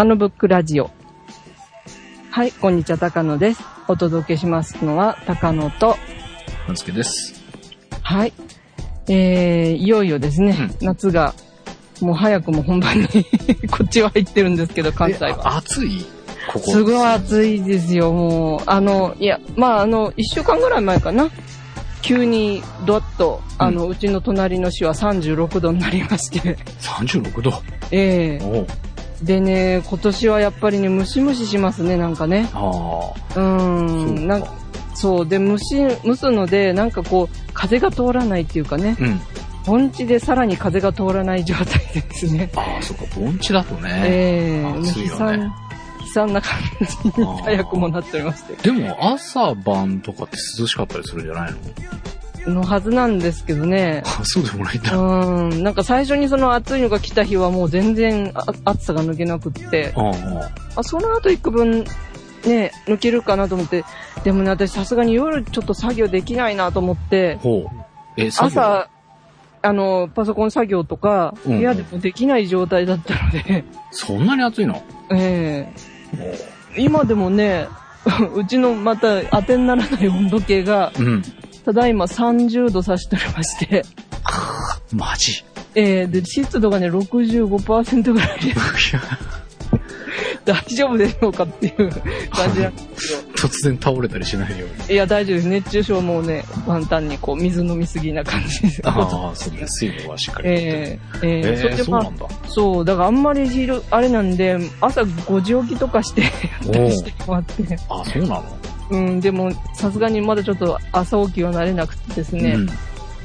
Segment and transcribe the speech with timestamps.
[0.00, 0.90] 高野ブックラジオ。
[2.30, 3.62] はい、こんにちは、高野です。
[3.86, 5.94] お届けしますのは、高野と、
[6.66, 7.34] 半助です。
[8.00, 8.32] はい。
[9.10, 11.34] えー、いよいよですね、夏が、
[12.00, 13.08] もう早くも本番に
[13.70, 15.58] こっちは入ってるんですけど、関西は。
[15.58, 16.06] 暑い？
[16.50, 16.70] ここ。
[16.70, 18.60] すごい暑いですよ、もう。
[18.64, 21.28] あの、いや、まあ、あの、一週間ぐらい前かな。
[22.00, 26.56] 急に、ドワッと、あの、うちの隣の市は36度になりまして。
[26.80, 27.52] 36度？
[27.90, 28.66] ええおう
[29.22, 32.48] でね、今年はやっぱりね、ムシムシしますね、なんかね。
[32.54, 33.38] ああ。
[33.38, 34.26] うーん。
[34.26, 34.44] なん
[34.94, 35.26] そう。
[35.28, 38.96] で、蒸し、蒸すので、なんかこう、風が通らないっていうかね。
[38.98, 39.20] うん。
[39.66, 41.66] 盆地でさらに風が通らない状態
[42.02, 42.50] ですね。
[42.56, 43.90] ああ、そっか、盆地だとね。
[44.06, 45.50] ええもう暑いよね
[46.00, 46.58] 悲惨な感
[47.14, 48.54] じに早くもなっておりまして。
[48.62, 51.58] でも、朝晩とかって涼しかったりするんじゃないの？
[52.46, 54.02] のはずなんですけどね。
[54.04, 54.96] あそうでもないんだ。
[54.96, 55.62] うん。
[55.62, 61.84] なんか最初にその暑いのが来た日はもう全然あ暑さが抜けなくって、あああその後幾分
[62.46, 63.84] ね、抜けるかなと思って、
[64.24, 67.84] でもね、私さすがに夜ちょっと作業できないなと思って、ほう。
[68.16, 68.60] え、作業？
[68.62, 68.88] 朝、
[69.62, 74.82] あの、パソコン作業とか、うん部屋でもできない状態だったので、そんなに暑いの？
[75.12, 75.72] え
[76.16, 76.38] え
[76.76, 77.68] 今でもね、
[78.34, 81.22] うちのまた当てにならない温度計が、うん。
[81.64, 83.84] ただいま30度指しておりまして、
[84.92, 85.44] マジ？
[85.74, 88.54] ええで、湿度がね、65%ぐらいで、
[90.44, 91.90] 大丈夫でしょうかっていう
[92.30, 93.24] 感じなんです。
[93.36, 94.94] 突然倒れたりしないように。
[94.94, 95.48] いや、大丈夫です。
[95.48, 98.82] 熱中症もね、簡単にこう、水飲みすぎな感じです。
[98.84, 99.64] ああ、そうね。
[99.66, 100.48] 水分はしっかり。
[100.48, 102.26] えええええそれー、でまあそうなんだ。
[102.48, 106.28] そう、だからあんまり昼、あれなんで、朝5時起きとかして、や
[106.68, 107.78] ったりしてもらって。
[107.88, 108.44] あ、そうなの？
[108.90, 112.68] うん、でも、さすがにまだちょっと朝起きは慣れなくてですね、うん。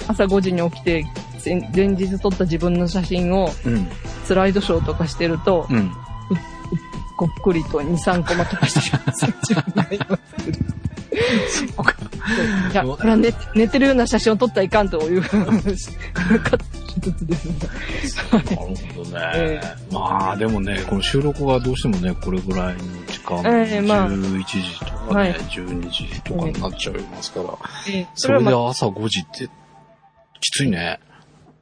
[0.08, 1.06] 朝5時に起きて、
[1.44, 3.88] 前前日撮った自分の写真をうん。
[4.24, 5.92] スライドショーとかしてると、うん。
[7.18, 9.04] こっくりと2、3コマとかしてる
[9.44, 10.85] 自分がいますけど。
[11.50, 11.96] そっか。
[12.72, 15.28] いや、これは寝寝てるような写真を撮ったらいかんという、か
[17.02, 17.56] つつですね。
[18.32, 19.20] なるほどね。
[19.36, 19.62] え
[19.92, 27.58] まあでもね、この収録がどうしてもね、これぐらいの時間、ええまあ11時とかね、はい12時とかになっちゃいますから、
[27.90, 29.50] ええそれで朝5時って、
[30.42, 31.00] きついね。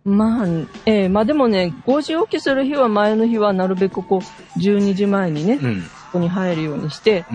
[0.06, 0.48] まあ、
[0.86, 5.84] ええまあでもね、5時起きする日は前の日はなるべくこう、12時前にね、こうん。
[6.14, 7.26] こに入るようにして、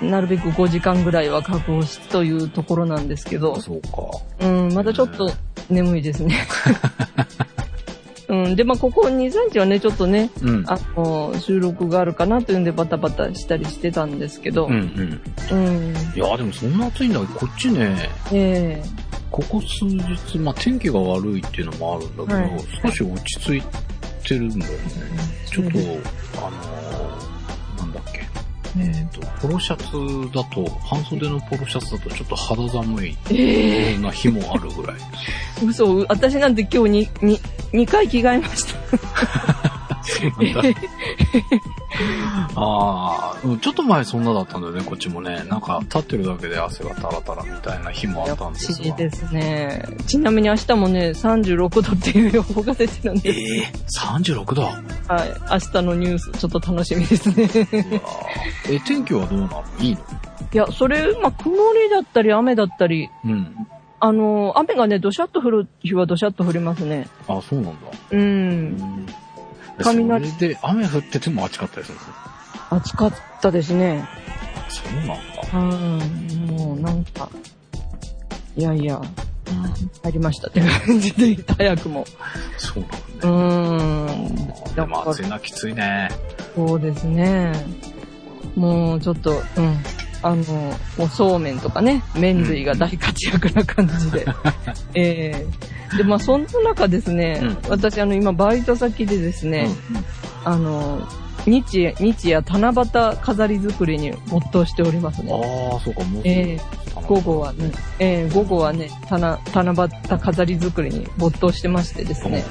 [0.00, 0.10] うん。
[0.10, 3.88] なるべく5時間ぐらいは確保しというところなんですけど、そうか。
[4.40, 5.30] うん、まだちょっと
[5.70, 6.36] 眠いですね。
[8.28, 10.64] うん、で、まあ、ここ2、3日はね、ちょっとね、うん。
[10.66, 15.20] あの、収録があるかなというんでバタバタしたりしてたんですけど、うん
[15.52, 15.56] うん。
[15.56, 23.62] うん、いや、でもそんな暑いんだけど、こっちね、ええここ数日、まあ天気が悪いっていうのもあるんだけど、はい少し落ち着い
[24.26, 24.78] てるんだよね。
[25.46, 27.35] ちょっと、うんあのー。
[28.78, 34.96] えっ、と、ポロシャツだと、半袖のポロシャツだとちょっと肌寒いええような日もあるぐらい。
[35.64, 37.40] 嘘、私なんて今日に、に、
[37.72, 39.75] 2回着替えました。
[40.06, 40.80] そうなんだ。
[42.54, 45.44] ああ、うんちょっと前そんなだったんだよね、こっちもね。
[45.48, 48.96] なんか、立ってるだけで汗がタラタラみたいな日もあったんです不思議が。
[48.96, 49.82] ですね。
[50.06, 53.40] ちなみに明日もね、36度っていう予報が出てるんえです。
[53.56, 54.62] え36度。
[54.62, 55.30] うわはい。
[55.50, 57.34] 明日のニュース、ちょっと楽しみですね。
[57.44, 58.00] ー
[58.70, 59.64] え、天気はどうなの？
[59.80, 60.00] いいの？
[60.52, 63.54] いや、それ、まあ、曇りだったり雨だったり、うん。
[63.98, 67.08] あの、雨がね、どしゃっと降る日はどしゃっと降りますね。
[67.28, 67.80] あ、そうなんだ。
[68.12, 69.06] うん。
[69.78, 72.14] 雷雷それで雨降ってても暑かったりするんですよ。
[72.70, 74.08] 暑かったですね。
[74.68, 75.22] そうなんだ。
[75.52, 76.46] うん。
[76.46, 77.28] もう、なんか、
[78.56, 79.00] いやいや、
[80.02, 82.04] 入りましたって感じで、早くも。
[82.58, 84.12] そううなんだ。
[84.12, 84.74] ーん。
[84.74, 86.08] でも暑いな、きついね。
[86.54, 87.52] そうですね。
[88.56, 89.78] もうちょっと、うん。
[90.26, 90.44] あの、
[90.98, 94.26] もうそうめんとかね、麺類が大活躍な感じで。
[94.94, 95.46] え
[95.92, 99.68] えで、まあそんな中ですね、うん私あの今バイト先でですね、
[100.44, 101.06] あの、
[101.44, 105.70] 日夜、日夜七夕飾り作りに没頭しておりますうん、ね。
[105.72, 106.60] ああ、そうか、もうええ
[107.06, 107.70] 午後はね、
[108.00, 112.44] ええ午後はね、七七夕飾り作りに没頭してましてですね、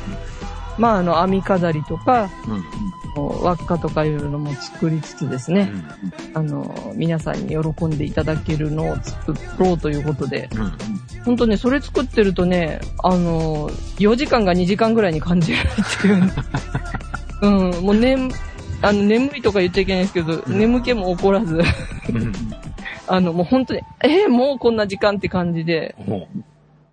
[0.77, 2.53] まああの網飾りとか、うん。
[2.53, 2.63] うん。
[3.15, 5.71] 輪っかとかいうのも作りつつですね、
[6.33, 10.61] あの、皆さんに喜んでいただけるのを作ろうということで、うん。
[10.61, 10.71] うん。
[11.25, 13.69] 本当ね、それ作ってるとね、あの、
[13.99, 16.31] 4時間が2時間ぐらいに感じるっていう。
[17.41, 18.17] うん、もうね、
[18.81, 21.63] あの、眠いとか言っちゃいけないですけど、うん眠気も起こらず、うん。
[23.07, 25.95] あの、もう本当に、えーもうこんな時間って感じで、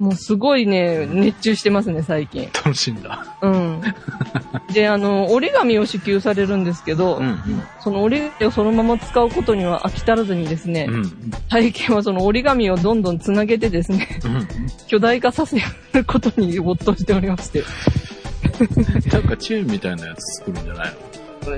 [0.02, 2.50] ももうすごいね、熱中してますね、最近。
[2.52, 3.24] 楽しいんだ。
[3.40, 3.80] うん。
[4.74, 7.38] で、あの、折り紙を支給されるんですけど、うん。
[7.80, 11.12] その折り紙をそのまま使うことには飽き足らずにですね、うん。
[11.48, 14.48] 最近はその折り紙をどんどんつなげてですね、うん。
[14.88, 15.56] 巨大化させ
[15.92, 17.62] ることに没頭しておりまして。
[19.12, 20.94] なんかチェーンみたいなやつ作るんじゃない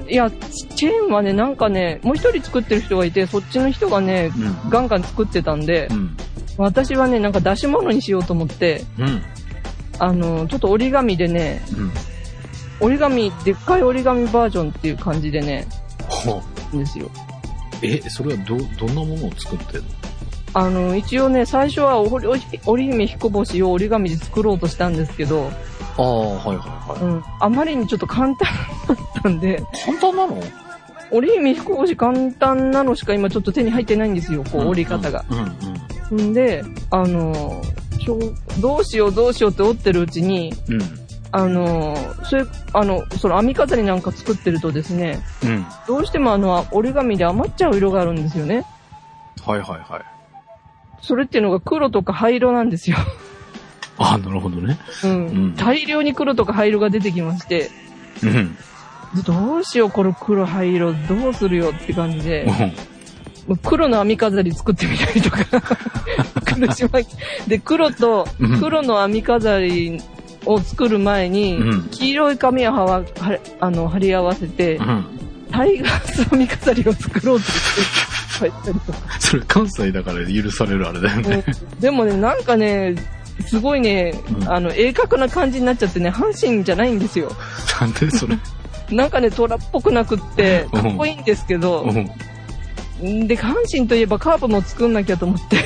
[0.08, 6.16] いや、チェーンはね、なんかね、もう一人作ってる人がいて、そっちの人がね、のガンガン作ってたんでう、ん。
[6.56, 9.22] 私はね、なんか出し物にしようと思って、うん。
[9.98, 11.92] あの、ちょっと折り紙でね、うん。
[12.80, 15.66] 折り紙、でっかい折り紙バージョンっていう感じでね、
[16.08, 16.42] ほ
[16.72, 16.76] う。
[16.76, 17.10] んですよ。
[17.82, 19.86] え、それはど、どんなものを作ってんの？
[20.54, 25.50] あの、一応ね、最初は折り折り姫彦星を折り紙で作ろうとしたんですけど、
[25.96, 28.36] ああ、はいはいはうん、あまりにちょっと簡単
[28.88, 29.80] だったんで、い。
[29.84, 30.42] 簡単なの？
[31.10, 35.24] 折り姫彦星簡単なのしか今ちょっと手に入ってないんですよ、こう折り方が。
[35.30, 35.42] うんん
[36.10, 37.62] で、あの、
[38.60, 40.74] どうしようどうしようって折ってるうちに、うん。
[40.74, 40.82] うん。
[41.32, 45.66] あの、それ、あの、その編み飾りなんか作ってるとですね、うん。
[45.86, 48.64] どうしてもあの、折り紙で余っちゃう色があるんですよね。
[49.44, 50.04] はいはいはい。
[51.00, 52.96] それっていうのが黒とか灰色なんですよ。
[53.98, 54.78] ああ、なるほどね。
[55.02, 55.26] うん。
[55.26, 57.70] うん大量に黒とか灰色が出てきまして、
[58.22, 58.56] うん。
[59.14, 62.46] でどうしよう、これ黒灰色、どうするよって感じで、
[63.62, 65.38] 黒の編み飾り作ってみたりとか、
[66.44, 67.00] 苦しま
[67.46, 70.00] で、黒とうん、黒の編み飾り
[70.46, 75.04] を作る前に、うん黄色い紙をはわはあの貼り合わせて、うん。
[75.50, 78.98] タイガース編み飾りを作ろうとして、書いたりとか。
[79.20, 81.44] それ関西だから許されるあれだよね。
[81.46, 82.94] うんでもね、なんかね、
[83.46, 87.30] すごいね、うんあの、鋭角な感じになっちゃってね、阪神じゃないんですよ。
[87.80, 88.38] なんでそれ？
[88.90, 92.10] なんかね、虎っぽくなくって、かっこいいんですけど、うん。
[93.00, 95.58] で、阪神といえばカープも作んなきゃと思って、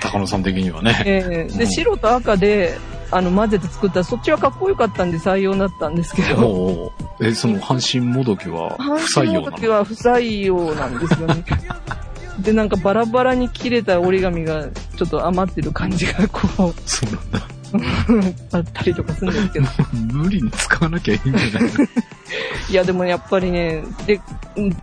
[0.00, 1.02] 高野さん的にはね。
[1.06, 2.78] えーで、うん白と赤で、
[3.10, 8.82] あの、混ぜて作ったら、そっちはかっこよかったんで採用になったんですけど、え、その阪神もどきは不
[9.20, 9.50] 採阪神用なの？
[9.50, 11.44] の時は不採用なんですよね。
[12.40, 14.64] で、なんかバラバラに切れた折り紙が
[14.96, 17.48] ちょっと余ってる感じがこう、そうなんだ。
[18.52, 19.66] あったりとかするんですけど。
[20.12, 21.84] 無理に使わなきゃいいんじゃないの？
[22.70, 24.20] いや、でもやっぱりね、で、
[24.56, 24.76] うん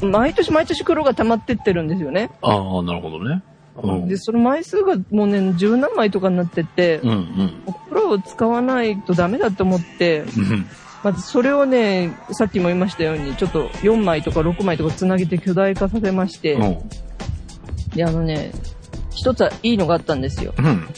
[0.00, 2.30] 毎年毎年黒が溜まってってるんですよね。
[2.42, 3.42] ああ、なるほどね。
[3.82, 4.08] うん。
[4.08, 7.52] で、その枚数がもうね、十何枚とかになってって、うんうん。
[7.88, 10.66] 黒を使わないとダメだと思って、うん。
[11.02, 16.78] まずそれをね、さっきも言いましたように、ちょっと4枚とか6枚とかつなげて巨大化させまして、うん。
[17.94, 18.52] で、あのね、
[19.10, 20.52] 一つはいいのがあったんですよ。
[20.58, 20.88] うん。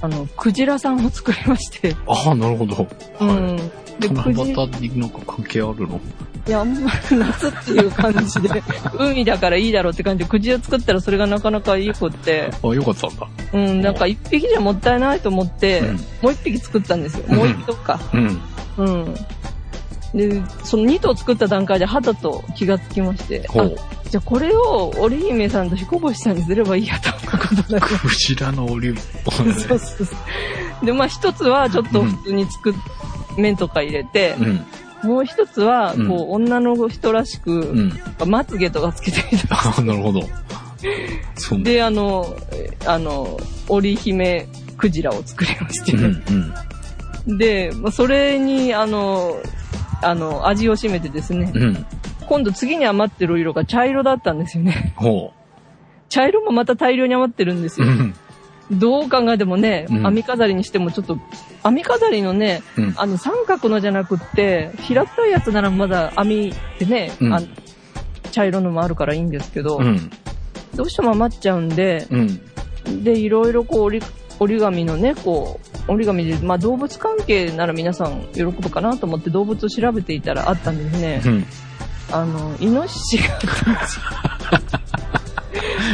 [0.00, 2.86] あの、クジラさんを作りまして、ああ、なるほど。
[3.20, 3.58] うはん。
[3.98, 4.02] い。
[4.02, 6.00] で、七夕になんか関係あるの？
[6.46, 8.62] いや、あんまり夏っていう感じで、
[8.98, 13.28] 海だからいいだろうって感じで、クジラ作ったらそれがなかなかいい子って、あよかったんだ。
[13.52, 17.26] うん、なんか一匹じゃもったいないと思って、うんもう一匹作ったんですよ。
[17.34, 18.00] もう一頭か。
[18.12, 18.40] うん。
[18.76, 19.14] うん。
[20.14, 23.48] で、その2頭作った段階で肌と気がつきまして。
[24.10, 29.00] じゃあこれを織姫さんと彦星さんにすればいいやということになりましクジラのオリーブ。
[29.24, 29.32] た。
[29.68, 30.16] そうそうそ
[30.82, 30.86] う。
[30.86, 32.74] で、まあ一つはちょっと普通に作っ、
[33.36, 35.08] 麺とか入れて、うん。
[35.08, 38.30] もう一つは、うんこう、女の人らしく、うん。
[38.30, 39.54] まつげとかつけてみた。
[39.54, 40.22] あ あ、なるほど。
[41.62, 43.38] で、あの、えあの、
[43.68, 46.54] 織姫クジラを作りまして、うん
[47.28, 47.38] うん。
[47.38, 49.36] で、まあそれに、あの、
[50.02, 51.86] あの、味を占めてですね、うん。
[52.26, 54.92] 今度次に余ってる色が茶色だったんですよね。
[54.96, 55.32] ほ
[56.08, 57.84] 茶色もまた大量に余ってるんですう。
[57.84, 57.92] うよ。
[57.94, 58.14] ん。
[58.70, 61.18] どう考えてもね、うん編み飾りにしてもちょっと、
[61.62, 62.94] 編み飾りのね、うん。
[62.96, 67.46] あの三角のじゃなくって、平たいやつならまだ編みってね、うんあの
[68.32, 70.10] 茶色のもあるからいいんですけど、うん。
[70.74, 72.16] どうしても余っちゃうんで、う
[72.90, 73.02] ん。
[73.02, 74.06] で、いろいろこう折り、
[74.38, 75.58] 折り紙のね、こ
[75.88, 81.22] う、折り紙で、まあ動物関係なら皆さん喜ぶかなと思って動物を調べていたらあったんですね。
[81.24, 81.46] うん。
[82.12, 83.24] あの、イノシシが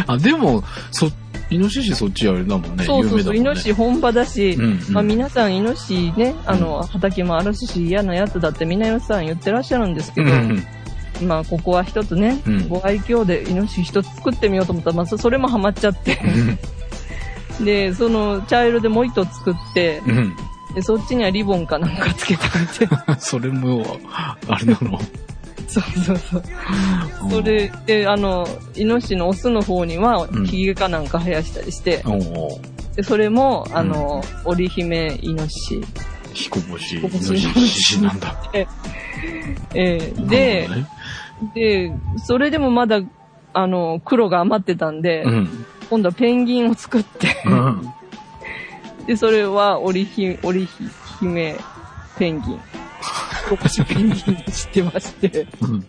[0.15, 1.11] あでも、そ、
[1.53, 2.85] イノシシそっちあれだもんね。
[2.85, 4.93] そうそうそう、ねノシシ本場だし、うん、うん。
[4.93, 10.63] まあ皆さんイノシシね、あの、畑もあるし嫌なやつだってみんなよさん言ってらっしゃるんですけど、うん。
[11.23, 16.19] まあここは一つね、うんご愛嬌でイノシシ一つ作ってみようと思ったら、まあそそれもハマっちゃって、
[17.65, 20.37] で、その茶色でもう一頭作って、うん。
[20.75, 22.43] で、そっちにはリボンかなんかつけて
[22.81, 24.99] みて、 それも、あれなの？
[25.73, 26.43] そうそうそう。
[27.31, 32.61] それで、あの、イノシシのオスの方にはうん、ヒゲかなんか生やしたりして、おお
[32.97, 35.83] でそれも、あの、織姫イノシ
[36.35, 36.45] シ。
[36.45, 38.37] 彦星、イノシシなんだ。
[39.75, 40.87] えーでなる、
[41.55, 43.01] で、それでもまだ、
[43.55, 45.49] あの、黒が余ってたんで、ほどね
[45.91, 47.93] 今度はペンギンを作って、うん。
[49.07, 50.69] で、それは、織ひ、織
[51.21, 51.57] 姫
[52.19, 52.61] ペンギン。
[53.51, 55.47] ロコシペンギン知ってまして。
[55.61, 55.81] うん。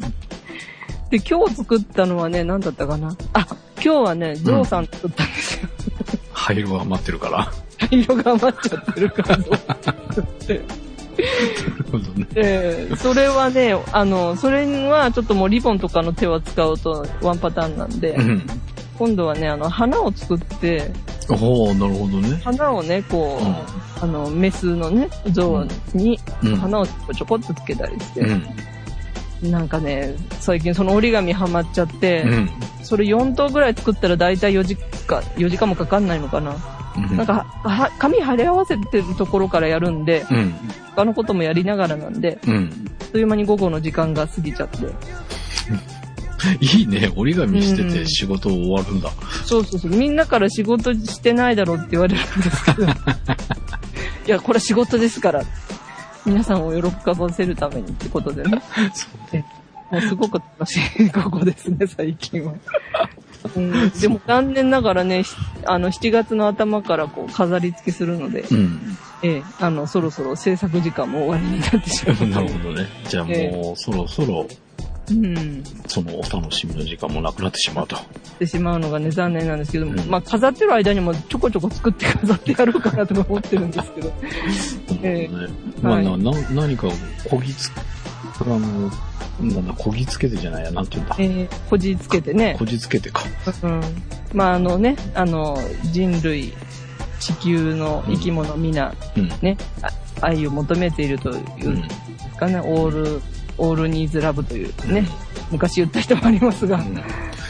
[1.09, 3.15] で、今日作ったのはね、何だったかな？
[3.33, 5.69] あ、今日はね、ジョーさん作ったんですよ。
[6.31, 7.51] 灰色が余ってるから。
[7.91, 9.45] 色が余っちゃってるから、ね。
[12.35, 18.47] えーそれはね、あの、それはちょっともうリボンとかの手は使うとワンパターンなんで、うん。
[18.97, 20.91] 今度はね、あの、花を作って、
[21.29, 22.39] おおなるほどね。
[22.43, 26.55] 花をね、こう、うんあの、メスのね、象にうん。
[26.57, 28.19] 花をちょこちょこっとつけたりして、
[29.41, 29.51] うん。
[29.51, 32.49] なんかね、最近その折り紙ハマっちゃって、うん。
[32.81, 36.57] それ4頭ぐらい作ったら大体4時間、4時間もかかんないのかな。
[36.97, 37.17] うん。
[37.17, 40.53] なんか、は紙貼り合わせてるところからやるんで、うん。
[40.95, 42.89] 他のこともやりながらなんで、うん。
[42.99, 44.79] あっという間に午後の時間が過ぎちゃって。
[46.59, 47.11] いいね。
[47.15, 49.09] 折り紙してうんて仕事終わるんだ。
[49.45, 49.91] そうそうそう。
[49.91, 52.83] みんなから仕事してないだろうって言われるんですけど。
[52.87, 52.89] い
[54.27, 55.43] や、これは仕事ですから。
[56.25, 58.61] 皆さんを喜ばせるためにってことでね。
[59.91, 62.53] もうすごく楽しい 午後ですね、最近は。
[63.55, 65.35] うん、でも残念ながらね、し
[65.65, 68.97] あの、7月の頭からこう飾り付けするので、うん。
[69.21, 72.27] ええ、あの、そろそろ制作時間も終わりになってしまう。
[72.27, 72.87] なるほどね。
[73.07, 74.47] じゃあもう、そろそろ、
[75.09, 75.63] うん。
[75.87, 77.95] そのお楽しみの時間もなくなってしまうと。
[77.95, 77.99] っ
[78.39, 84.13] てしまうのがね、残念なんですけども、うんまあ、飾ってる間にもちょこちょこ作って飾ってやろうかなとか思ってるんですけど。
[85.03, 85.53] えなるほどね。
[85.81, 86.91] まあ、はいな、な何かを
[87.29, 87.71] こぎつ、
[88.41, 88.59] あの、
[89.41, 91.15] なんだ、こぎつけてじゃないや、なんて言うんだ。
[91.19, 92.65] えー、こじつけてねこ。
[92.65, 93.23] じつけてか。
[93.63, 93.81] うん。
[94.33, 95.57] まあ、あのね、あの、
[95.91, 96.53] 人類、
[97.19, 99.27] 地球の生き物皆、うん。
[99.41, 99.89] ね、あ
[100.21, 101.81] 愛を求めているといううんん。
[101.81, 101.89] で
[102.31, 103.21] すかね、オール、
[103.57, 105.07] オールニーズラブというね、
[105.51, 107.03] 昔言った人もありますが、うん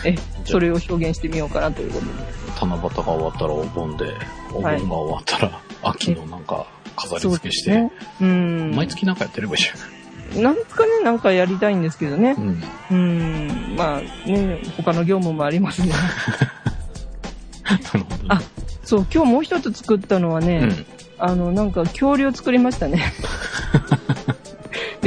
[0.05, 2.11] え、それを表現してみようかなということで。
[2.59, 4.05] 七夕が終わったらお盆で、
[4.51, 7.91] お盆が終わったら秋のなんか飾り付けして、ね。
[8.21, 8.71] うん。
[8.75, 12.33] 毎月なんかやってればいいじなんですかね、なんかやりたいんですけどねゃ。
[12.41, 12.63] ん。
[12.91, 12.97] うん。
[13.69, 13.75] うん。
[13.77, 15.93] まあね、他の業務もありますね。
[18.27, 18.41] あ
[18.83, 20.85] そう、今日もう一つ作ったのはね、うん。
[21.17, 23.13] あの、なんか恐竜を作りましたね。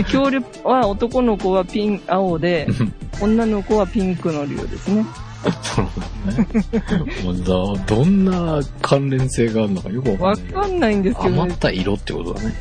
[0.07, 2.67] で、恐竜は男の子はピン、青で、
[3.21, 5.07] 女の子はピンクの竜ですね。
[5.45, 7.13] なるほどね。
[7.25, 10.53] もうだどんな関連性があるのかよくわわかんない。
[10.53, 11.57] かんないんですけどね余っ。
[11.57, 12.55] た色ってことだね。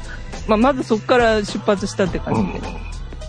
[0.48, 2.68] まあ、まずそこから出発したって感うんじで。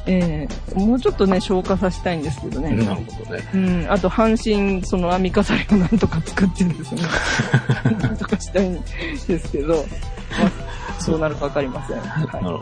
[0.09, 2.71] ええもうちょっとね、消化させたいんですけどね。
[2.77, 3.51] なるほどね。
[3.55, 7.03] うん、あと半身、その編み飾りをなんとか作ってですね。
[8.01, 8.81] なんとかしたいん
[9.27, 11.97] ですけど、まあ、そうなるかわかりません。
[11.97, 12.61] なるはほど。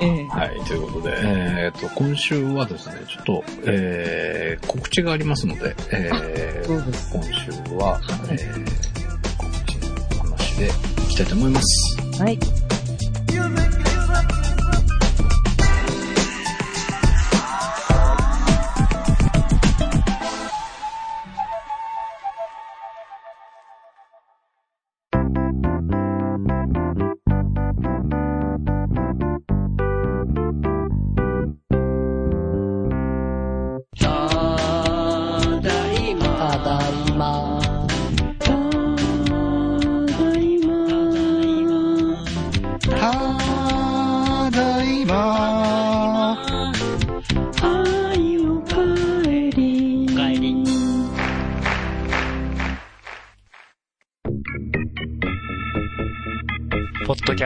[0.00, 0.04] い。
[0.04, 6.66] ええはい、ということで、えっ、と、今週はですね、ちょっと、えー、告知がありますので、えー。
[6.66, 8.00] 今週は、
[8.30, 9.76] えー、告知
[10.16, 10.70] の話でい
[11.08, 12.22] きたいと思います。
[12.22, 12.67] はい。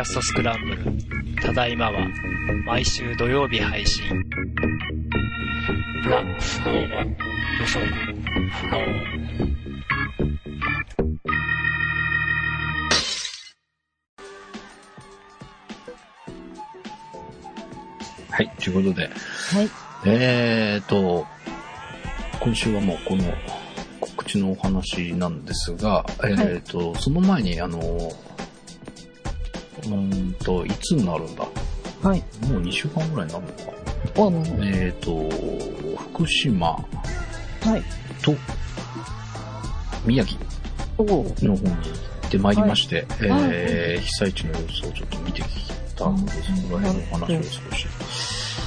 [0.03, 0.83] ャストスクランブル。
[1.41, 2.09] ただいまは、
[2.65, 4.05] 毎週土曜日配信。
[6.09, 6.89] ラ、フロー、
[7.61, 8.83] 予測、フロー。
[18.31, 19.71] はい、ということで、はい。
[20.05, 21.25] えーと、
[22.41, 23.23] 今週はもうこの
[24.01, 27.79] 告知のお話なんですが、えーと、その前に、あの、
[29.85, 31.45] うーんと、いつになるんだ？
[32.03, 32.23] はい。
[32.49, 33.57] もう2週間ぐらいになるのか。
[34.17, 36.77] おなるほえーと、福島。
[37.65, 37.83] どはい。
[38.23, 38.35] と
[40.05, 40.39] 宮城。
[40.99, 41.07] おお
[41.43, 41.79] の方に行
[42.27, 43.07] ってまいりまして、はい。
[43.53, 45.47] えー被災地の様子をちょっと見てき
[45.97, 47.87] たので、そこら辺のお話を少し、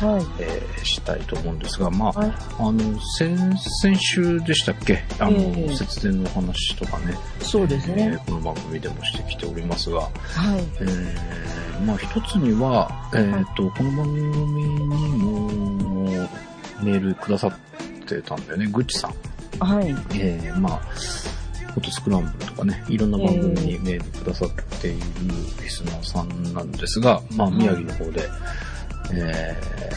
[0.02, 0.25] はい。
[0.40, 2.32] えーしたいと思うんですが、まあ、はい。
[2.60, 3.36] あの、先、
[3.82, 5.04] 先週でしたっけ？
[5.20, 8.18] あの、ええ節電の話とかね、そうですえね。
[8.18, 10.10] ーこの番組でもしてきておりますが、は
[10.58, 10.64] い。
[10.82, 15.50] えーまあ一つには、えっ、と、この番組にも
[16.82, 17.54] メールくださっ
[18.06, 19.14] てたんだよね、ぐっちさん。
[19.60, 19.88] はい。
[20.14, 20.78] えーまあ、
[21.74, 24.98] フォトスクランブルとかね、いろんな番組にメールくださってている
[25.64, 28.22] リスナーさんなんですが、まあ、宮城の方で、
[29.13, 29.95] えー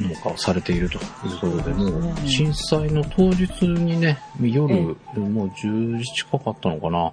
[0.00, 0.98] 農家をされていると。
[0.98, 4.74] いうことで、もう震災の当日にね、夜、
[5.14, 7.12] もう10時近かったのかな、は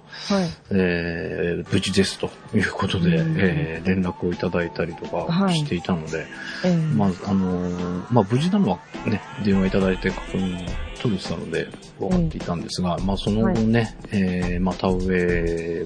[0.70, 3.36] えー無事ですということで、うん。
[3.38, 5.56] えー連絡をいただいたりとかはい。
[5.56, 6.26] していたので、
[6.64, 6.76] ええ。
[6.76, 10.68] まあ、あのーまあ、無事なのはね、電話いただいて確認を
[11.00, 11.68] 取れてたので、
[11.98, 15.84] 分かっていたんですが、まあ、その後ね、えーまあ、田植え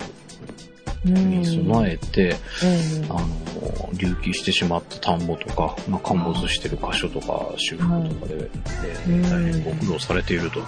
[1.05, 3.35] に備えて、ええあのー
[3.95, 8.51] 隆起してしまった田んぼとか、まあ、陥没してる箇所とか、修復とかで、
[8.85, 10.67] えーうん大変ご苦労されているとは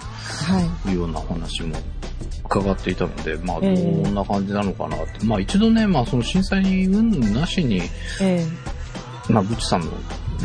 [0.85, 0.89] い。
[0.89, 1.75] いうようなお話も
[2.45, 3.73] 伺っていたので、まあ、どえ。
[3.73, 5.25] えんな感じなのかなって。
[5.25, 7.81] まあ、一度ね、まあ、その震災に云々なしに、
[8.21, 8.45] え。
[9.29, 9.87] まあ、ブチさんの、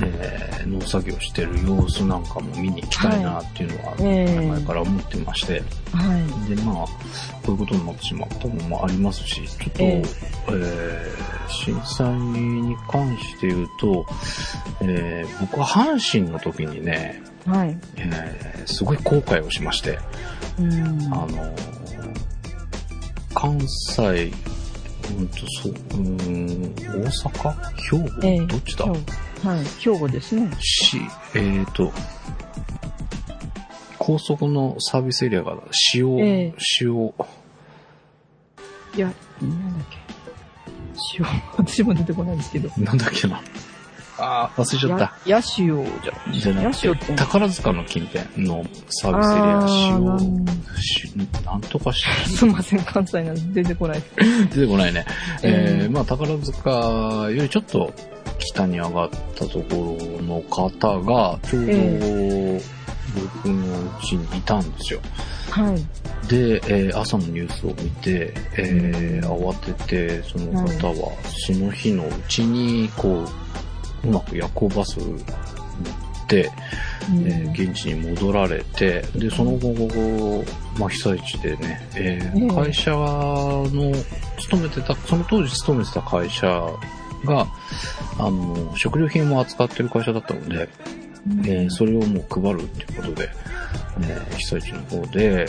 [0.03, 5.61] えー農作業してる様子なんかも見に行きたいなっていうのは、ええ前から思ってまして、
[5.93, 6.19] えは
[6.49, 6.55] い。
[6.55, 6.89] で、まあ、こ
[7.49, 10.03] ういうことになってしまったのもありますし、ちょっと、ええ
[10.49, 14.07] えー震災に関して言うと、
[14.81, 17.77] えー僕は阪神の時にね、はい。
[17.97, 19.99] えーすごい後悔をしまして、
[20.59, 20.73] うん。
[21.13, 21.53] あのー
[23.35, 24.31] 関西、
[25.19, 27.53] うんと、そう、うーん、大阪？
[28.01, 28.87] 兵庫、ええどっちだ？
[29.45, 29.65] はい。
[29.81, 30.51] 兵庫ですね。
[30.61, 31.01] し、
[31.35, 31.93] えっ、と、
[33.99, 35.57] 高速のサービスエリアが
[35.95, 37.13] 塩、ええ塩、
[38.97, 39.99] いや、なんだっけ。
[41.19, 42.69] 塩、 私も出てこないですけど。
[42.79, 43.41] なんだっけな。
[44.19, 45.05] ああ、忘れちゃった。
[45.05, 47.15] や、ヤシオじゃ、じゃなくて。
[47.15, 54.03] 宝塚の近辺のサービスエリあア、塩なんとかし、すいません、関西なんで出てこない。
[54.53, 55.05] 出てこないね。
[55.43, 56.71] えええー、まあ、宝塚
[57.31, 57.93] よりちょっと
[58.39, 62.63] 北に上がったところの方が、ちょうどえ
[63.15, 65.01] 僕の家にいたんですよ。
[65.51, 65.77] はい。
[66.29, 71.13] で、えー朝のニュースを見て、えー慌てて、その方は、
[71.47, 73.25] その日のうちに、こ
[74.05, 76.51] う、うまく夜行バスに乗って、
[77.11, 77.27] うん。
[77.27, 80.45] えー現地に戻られて、で、その後、
[80.79, 82.65] まあ、被災地でね、えーええ。
[82.65, 83.93] 会社の、
[84.39, 86.47] 勤めてた、その当時勤めてた会社
[87.25, 87.47] が、
[88.19, 90.69] あの、食料品を扱ってる会社だったので、
[91.45, 93.29] えーそれをもう配るっていうことで、
[94.01, 95.47] えー被災地の方で、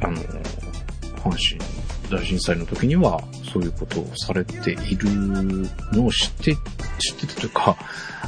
[0.00, 0.16] あの、
[1.22, 1.60] 阪神
[2.10, 5.08] 大震災の時には、そういうことをされている
[5.92, 7.76] のを知って、知ってたというか、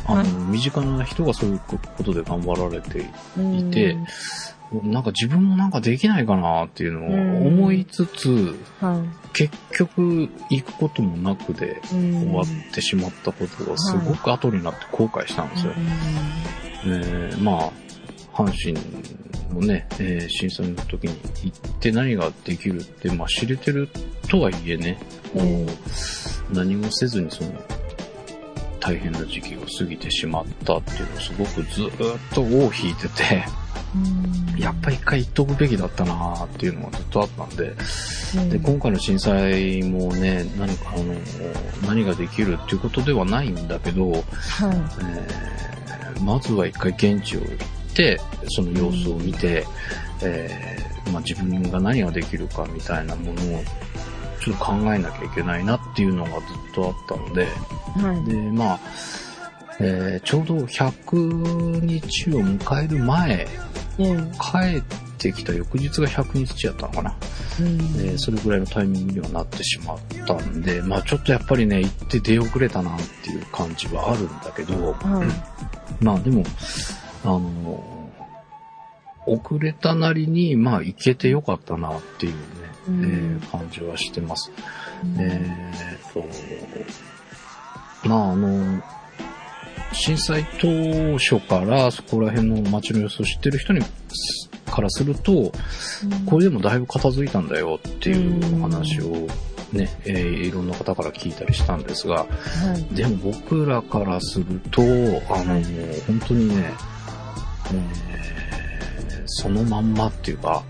[0.06, 3.96] あの、はい身近な人がそういうことで頑張られていいて、
[4.72, 15.72] なんか自分もなんかできないかなっていうのを思いつつ、は結局行くこともなくで終わってしまったことがすごく後になって後悔したんですよ。
[16.86, 17.72] えーまあ、
[18.32, 18.74] 阪神
[19.54, 23.88] のね、えー震災の時に行って何ができるって、まあ知れてる
[24.28, 24.98] とはいえね、
[25.32, 25.66] こうえ
[26.52, 27.50] 何もせずにその、
[28.86, 33.44] 大変な時期を過ぎてしまったっていうのをすごくずーっと尾を引いてて、
[34.54, 34.60] うん。
[34.60, 37.74] やっぱ一回言っとくべきだったなーっていうのがずっとあったんで、
[38.36, 38.48] うん。
[38.50, 41.14] で、今回の震災もね、何かあの、
[41.88, 44.22] 何ができるっていうことではないんだけど、はい。
[44.22, 45.56] えー
[46.22, 48.18] まずは一回現地を行って、
[48.48, 49.66] その様子を見て、
[50.22, 53.62] えーまあ、自分が何ができるかみたいなものを
[54.46, 56.40] ちょっと考えなきゃいけないなっていうのがずっ
[56.72, 57.46] とあったので、
[58.00, 58.24] はい。
[58.24, 58.80] で、まあ、
[59.80, 63.48] えーちょうど100日を迎える前、え
[63.98, 64.82] え帰っ
[65.18, 67.16] てきた翌日が100日やったのかな。
[67.58, 75.28] うんえーそれぐらいのタイミングにはなってしまったんで、まあちょっとやっぱりね、行って出遅れたなっていう感じはあるんだけど、はい。
[76.04, 76.44] まあでも、
[77.24, 78.12] あの、
[79.26, 82.34] 遅れたなりに、まあ行けてよかったなっていう
[82.88, 84.50] えー感じはしてます。
[85.18, 85.52] え。
[86.12, 86.12] ー
[88.02, 88.82] と、まああの、
[89.92, 93.80] 震災当初からそこら辺の街の様子を知ってる人に、
[94.70, 95.52] からすると、
[96.26, 99.26] これでもだいぶ片付いたんだよっていうお話を
[99.72, 102.26] ね、えーいろんな方から聞いたりしたんですが、は
[102.90, 102.94] い。
[102.94, 105.60] でも僕らからすると、あの、
[106.06, 106.72] 本当にね、
[107.72, 108.16] えー
[109.28, 110.62] そのまんまっていうか、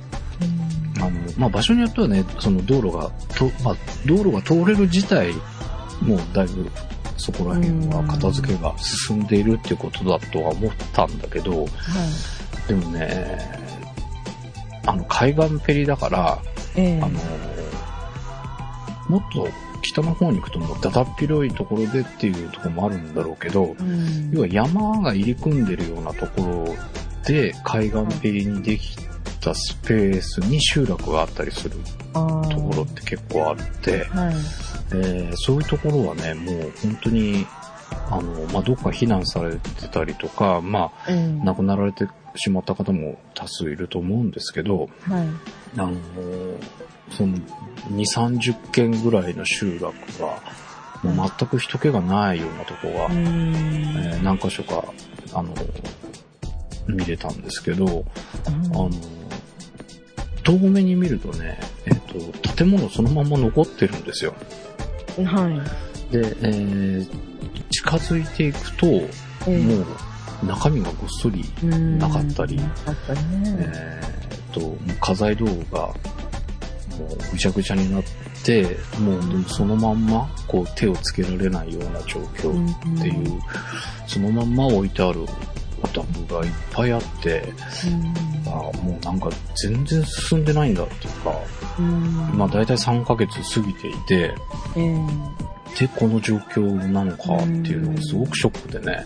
[1.00, 5.32] あの、まあ、場所によってはね、その道路が、と、まあ、道路が通れる自体、
[6.02, 6.70] もうだいぶ
[7.16, 12.68] そこら辺は片付けが進んでいるっていうことだとは思ったんだけど、はい。
[12.68, 13.38] でもね、
[14.86, 16.38] あの、海岸ペリだから、
[16.76, 17.00] ええ。
[17.02, 17.18] あの、
[19.08, 19.48] もっと
[19.82, 24.30] 北の方に行くともうだだっ広いところでっていうところもあるんだろうけど、うん。
[24.32, 26.74] 要は山が入り組んでるようなところ
[27.24, 28.96] で海岸ペリにでき
[29.46, 31.76] たスペースに集落があったりする
[32.12, 34.34] ところって結構あって、はい。
[34.92, 37.46] えーそういうところはね、もう本当に、
[38.10, 45.28] あの、まあ、どっか避難されてたりとか、まあ、うん亡くなられてしまった方も多数いると思うんですけど、はい。
[45.78, 45.94] あの、
[47.10, 47.36] その、
[47.90, 50.42] 2、30軒ぐらいの集落が、
[51.02, 53.16] もう全く人気がないようなとこが、うん。
[53.16, 54.84] えー何箇所か、
[55.32, 55.54] あの、
[56.88, 58.04] 見れたんですけど、
[58.46, 58.90] あの、
[60.46, 64.34] 遠目に見るとね、えっ、と、建物そのまま残ってるんですよ。
[65.24, 65.50] は
[66.10, 66.12] い。
[66.12, 67.26] で、えー
[67.70, 69.10] 近づいていくと、え
[69.48, 69.84] えも
[70.42, 73.56] う中身がごっそり、うんなかったりなかったりね。
[73.58, 78.02] えーっと、もう家財道具がもうぐちゃぐちゃになっ
[78.44, 83.40] て、もうそのまんまこう手をつけられないような状況っていう、
[84.06, 85.26] そのまんま置いてある
[85.82, 87.52] お宅がいっぱいあって、
[88.46, 89.30] あもうなんか
[89.62, 91.38] 全然進んでないんだっていうか、
[91.78, 92.38] うん。
[92.38, 94.34] まあ大体3ヶ月過ぎていて、
[94.76, 95.06] ええ。
[95.78, 99.04] で、この状況なのかっていうのがすごくショックでね、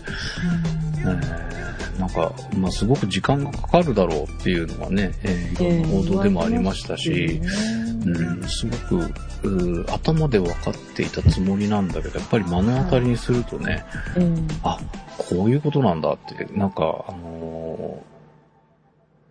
[0.99, 1.51] えー
[1.99, 7.39] なんか、まあ、すごく時間がかかるだろうっていうのはね、えーいろんな報道でもありましたし、
[8.05, 13.85] うん、すごく頭で分かっていたつもりなんだけど、やっぱり目の当たりにするとね、
[14.17, 14.47] うん。
[14.63, 14.79] あ、
[15.17, 18.11] こういうことなんだって、なんか、あのー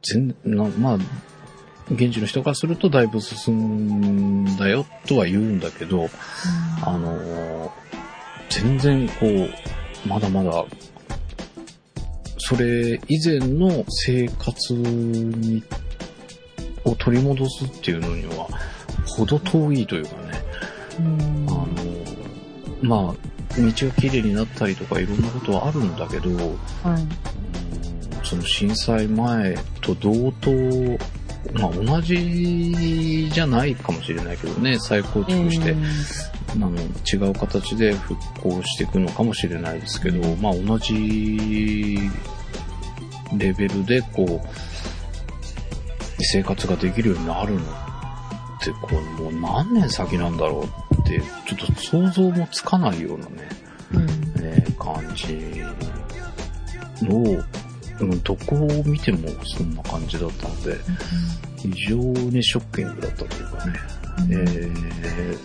[0.02, 0.98] 全なまあ、
[1.90, 6.08] 現地の人からするとだいぶ進んだよとは言うんだけど、
[6.82, 7.70] あのー
[8.50, 10.64] 全然こう、まだまだ、
[12.38, 15.62] それ以前の生活に、
[16.84, 18.48] を取り戻すっていうのには、
[19.06, 20.44] ほど遠いというかね、
[20.98, 21.46] うん。
[21.48, 27.02] あのーまあ、道が綺麗になったりとかいろんなことはあるんだけど、はい。
[27.02, 27.08] うん
[28.30, 30.52] その震災前と同等、
[31.52, 35.74] まあ同じじゃないかもしれないけどね、再構築して、
[36.52, 36.70] あの
[37.12, 41.98] 違う形で復興していくのかもしれないですけど、まあ同じ
[43.36, 44.48] レベルでこう、
[46.24, 47.62] 生活ができるようになるのっ
[48.62, 53.48] て、こう、もう何年先なんだろうって、ちょっと想像もつかないようなね、
[53.92, 54.02] うん。
[54.42, 55.62] えー感じ
[57.04, 57.44] の、
[58.00, 60.76] うん、どこを見てもそんな感じだったので、
[61.58, 63.74] 非常にショッキングだったというかね。
[64.30, 65.38] えー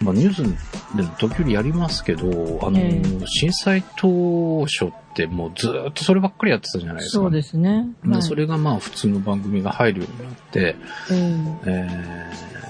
[0.00, 7.22] まあ、ニュースでも時折やりますけど、あの、え震災当初ってもうずーっとそればっかりやってたじゃないですか。
[7.22, 7.88] そうですね。
[8.04, 10.76] でそれがまあ普通の番組が入るようになって、
[11.10, 11.60] うん。
[11.64, 12.66] えー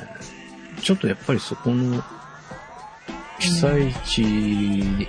[0.87, 2.01] ちょっとやっぱりそこの
[3.41, 5.09] 被災地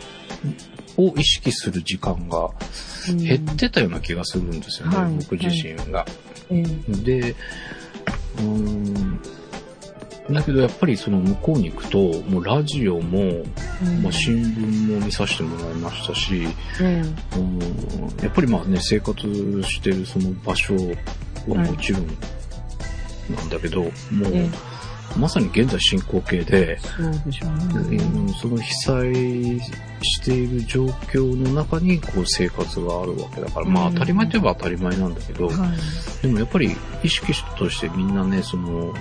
[0.98, 2.50] を意識する時間が
[3.16, 6.04] 減ってたような気がするんですよね、はい僕自身が。
[6.50, 7.36] ええで、
[8.40, 9.22] うーん、
[10.32, 13.54] だけどやっぱりその向こうに行くと、もうラジオも、うん
[14.02, 16.48] まあ、新聞も見させてもらいましたし、
[16.82, 17.04] え
[17.36, 17.60] うん
[18.22, 19.22] やっぱりまあね、生活
[19.64, 20.76] してるその場所
[21.48, 22.08] はもちろん
[23.36, 23.92] なんだけど、もう、
[24.34, 24.50] え
[25.16, 27.98] まさに現在進行形で、そうでしょううね。
[27.98, 29.14] んその被災
[30.02, 36.22] している状況の中にこう生活があるわけだから、まあうん当たり前といえば当たり前なんだけど、はい。
[36.22, 38.94] でもやっぱり意識としてみんなね、その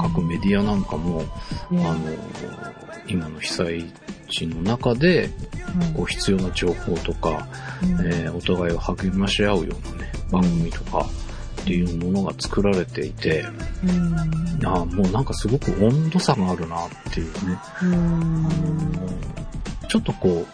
[0.00, 1.22] 各メディアなんかも、
[1.70, 1.98] ねあの、
[3.06, 3.92] 今の被災
[4.28, 5.30] 地の中で
[5.94, 7.48] こう必要な情報とか、
[7.82, 7.90] うん。
[8.06, 11.06] えーお互いを励まし合うようなね、番組とか
[11.60, 13.44] っていうものが作られていて、
[13.84, 14.66] うん。
[14.66, 17.58] ああもうなんかすごく温度差があるなっていうね。
[17.82, 18.48] うん
[19.88, 20.46] ちょっとこ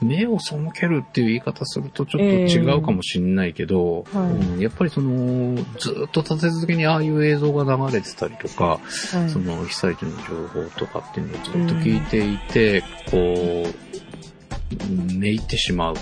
[0.00, 4.30] う、目を背けるっていう言い方するとちょっと違うかもしれないけど、ええはい。
[4.32, 8.80] うんやっぱりその、ずっと立て続けにああいう映像が流れてたりとか、は
[9.26, 9.30] い。
[9.30, 15.98] その被災地の情報とかっていうのをずっと聞いていて、こう、めいってしまうっ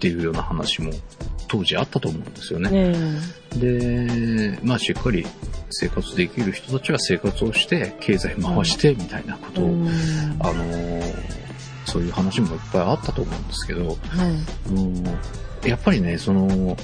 [0.00, 0.90] ていうような話も
[1.48, 2.70] 当時あったと思うんですよね。
[2.70, 3.18] ね
[3.56, 5.24] で、まあしっかり
[5.70, 9.88] 生活できる人たちは生活をして、経済回してみたいなことを、うん。
[10.40, 11.43] あのー
[11.94, 14.74] そういう話もいっぱいあったと思うんですけど、はい。
[14.74, 15.04] うん
[15.64, 16.76] やっぱりね、その、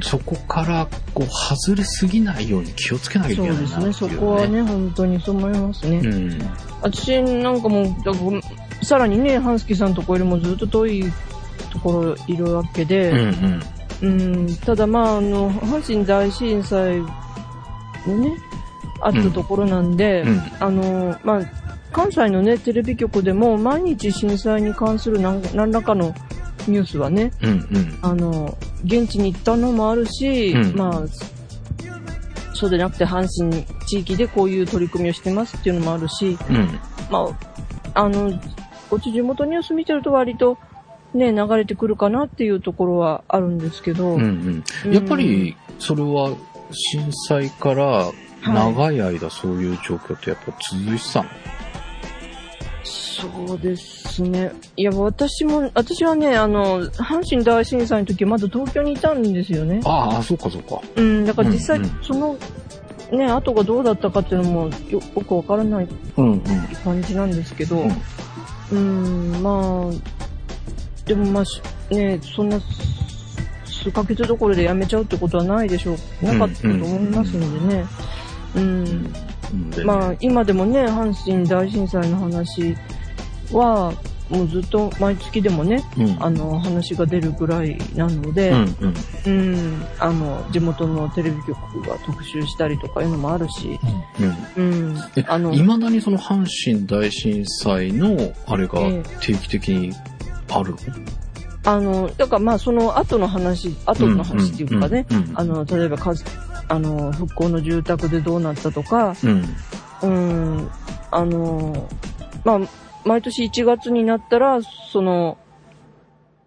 [0.00, 4.10] そこからこう外れすぎないように気をつけなきゃいけそうないなっていう、ですね。
[4.10, 5.98] そこはね、本当にそう思いますね。
[5.98, 6.38] うん。
[6.82, 11.04] 私なんかもう、さらにね、ハンスキーさんのところよりもずっと遠い
[11.72, 13.60] ところいるわけで、うん
[14.02, 14.20] うん。
[14.20, 17.00] うん、ただまあ、あの、阪神大震災
[18.06, 18.36] のね、
[19.00, 21.65] あったところなんで、うんあの、まあ、
[21.96, 26.14] 関西のね、テレビ局でも毎日震災に関する何何らかの
[26.68, 27.98] ニュースはね、うんうん。
[28.02, 31.02] あの、現地に行ったのもあるし、うんまあ、
[32.52, 36.78] そうでなくて阪神地域でこういう取り組みをしてますっていうのもあるし、うん。
[37.10, 37.30] ま
[37.94, 38.30] あ、あの、
[38.90, 40.58] こっち地元ニュース見てると割と、
[41.14, 44.92] ね、流れてくるかなっていうところはあるんですけど、うんうん。
[44.92, 46.36] やっぱり、それは
[46.72, 48.10] 震災から
[48.42, 51.30] 長い間そういう状況ってやっぱ続いてたの、
[52.86, 54.52] そうですね。
[54.76, 59.80] いや、私も、私はね、あの、阪神大震災の時まだ東京にいたんですよね。
[59.84, 60.80] ああ、そうかそうか。
[60.94, 62.38] うん、だから実際うんうん、その、
[63.12, 65.88] ね、後がどうだったかっていうのもよよくわからない。
[66.84, 67.92] 感じなんですけど、うん
[68.72, 72.60] うん、まあ、でもまあし、ね、そんな、
[73.64, 77.84] 数ヶ月どころで辞めちゃうってことはないでしょう、なかったと思いますんでね。
[78.56, 78.62] うん。
[78.62, 79.18] うんで
[79.52, 82.76] ねまあ、今でもね、阪神大震災の話
[83.52, 83.92] は、
[84.28, 86.16] もうずっと毎月でもね、うん。
[86.22, 88.76] あの、話が出るぐらいなので、うん
[89.24, 89.30] うん。
[89.30, 93.78] うん、あの、地元のテレビ局が特集したりとかいうのもあるし、
[94.56, 94.64] うん。
[94.64, 94.98] うん。
[95.16, 99.02] え、あの、いまだにその阪神大震災のあれがええ。
[99.20, 99.92] 定期的に
[100.50, 100.78] あるの、
[101.66, 106.24] あの、だからまあその後の話、後の話っていうかね、あの、例えばかず、
[106.68, 109.44] あの、復興の住宅でどうなったとか、うん。
[110.02, 110.70] うん、
[111.10, 111.88] あの、
[112.44, 112.60] まあ、
[113.04, 115.38] 毎年1月になったら、その、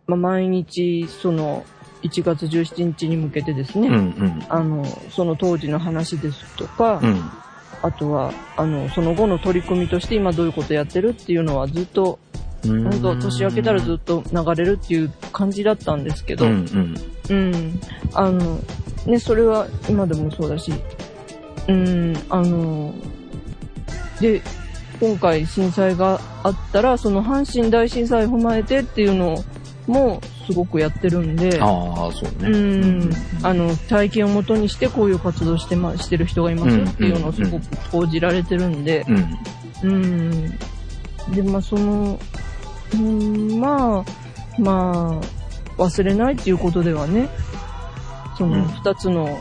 [0.08, 1.66] まあ、毎日、その、
[2.04, 4.46] 1月17日に向けてですね、うんうん。
[4.50, 7.32] あの、その当時の話ですとか、うん。
[7.82, 12.20] あとは、あの、その後の取り組みとして今どういうことやってるっていうのはずっと、
[12.66, 16.96] うん本当年明けたらずっと流れるっていう感じだったんですけど、うん
[17.30, 17.34] うん。
[17.34, 17.80] うん。
[18.14, 18.60] あの、
[19.10, 20.72] ね、それは今でもそうだし、
[21.67, 22.93] うん、あの、
[24.22, 24.41] で、
[25.00, 29.43] 今回震災があったら、その阪神大震災を踏まえてっていうの
[29.88, 32.50] もすごくやってるんで、ああ、そうね。
[32.50, 33.10] うん、
[33.41, 39.06] あの、体験をもとにしてこういう活動してま、してる人がいますよっていうのをすごく報じられてるんで、
[39.84, 39.91] うん。
[39.91, 40.58] うん。
[41.34, 42.19] で、まあ、その、
[42.93, 45.22] うん、まあ、ま
[45.78, 47.30] あ、忘れないっていうことではね、
[48.39, 49.38] そうんの二つの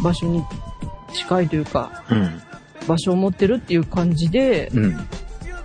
[0.00, 0.44] 場所に
[1.12, 2.40] 近いというか、うん。
[2.86, 4.96] 場所を持ってるっていう感じで、うん。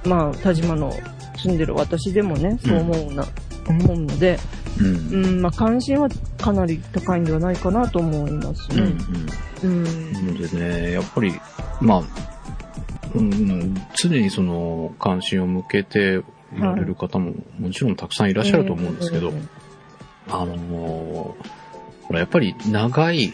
[0.05, 0.91] まあ、田島の
[1.37, 3.25] 住んでる私でもね、そう思うな、
[3.67, 4.39] 思うので、
[4.79, 5.23] うん。
[5.23, 6.09] うん、まあ、関心は
[6.39, 8.97] かなり高いんではないかなと思いますうん。
[8.97, 9.03] ね。
[9.63, 10.13] うん。
[10.13, 11.31] なのでね、やっぱり、
[11.79, 12.03] まあ、
[13.13, 16.23] うん、常にその関心を向けて
[16.57, 19.41] いられる方ももちろんたくさんいらっしゃると思うんですけど、え
[20.27, 21.64] あのー
[22.11, 23.33] やっぱり長い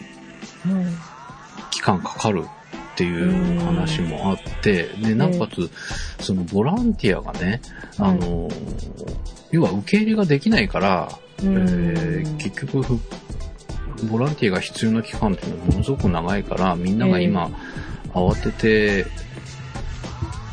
[1.70, 2.44] 期間かかる
[2.92, 5.70] っていう話もあって、で、なおかつ、
[6.20, 7.60] そのボランティアがね、
[7.98, 8.52] あのー
[9.50, 11.08] 要は受け入れができないから、
[11.42, 11.56] うん。
[11.56, 12.98] えー結局ふ、
[14.10, 17.50] ボランティアが必要な期間っていうのはものすごく長いから、みんなが今、
[18.14, 19.06] 慌てて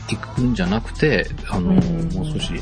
[0.10, 2.10] 行くんじゃなくて、あの、うん。
[2.14, 2.54] もう少し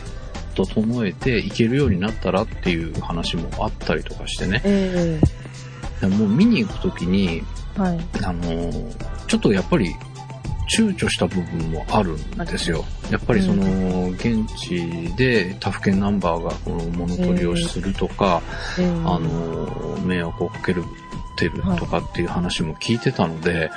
[0.55, 4.61] 整えて行けるようになったらっていう話もあったりとかしてね。
[4.63, 5.27] えで
[6.01, 7.43] もう見に行くときに、
[7.77, 7.99] えはい。
[8.23, 8.71] あの、
[9.27, 9.95] ちょっとやっぱり
[10.75, 12.85] 躊躇した部分もあるんですよ。
[13.09, 18.41] やっぱりその、現地で他府県ナンバーがこの物取りをするとか、
[18.79, 20.83] ええあの、迷惑をかける
[21.37, 23.69] てるとかっていう話も聞いてたので、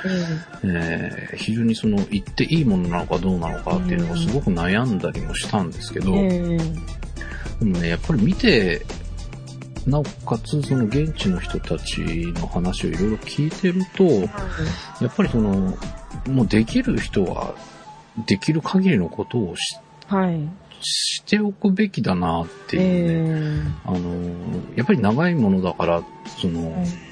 [0.65, 8.85] ええー非常にその行っていいものなのかどうなのかっていうのがすごく悩んだりもしたんですけど、ええでもね、やっぱり見て、
[9.87, 12.01] なおかつその現地の人たち
[12.35, 14.03] の話をいろいろ聞いてると、
[15.03, 15.75] やっぱりその、
[16.27, 17.55] もうできる人は
[18.27, 20.47] できる限りのことをしはい。
[20.83, 23.63] しておくべきだなっていうね。
[23.63, 24.25] えあの、
[24.75, 26.03] やっぱり長いものだから、
[26.39, 27.10] その、えはい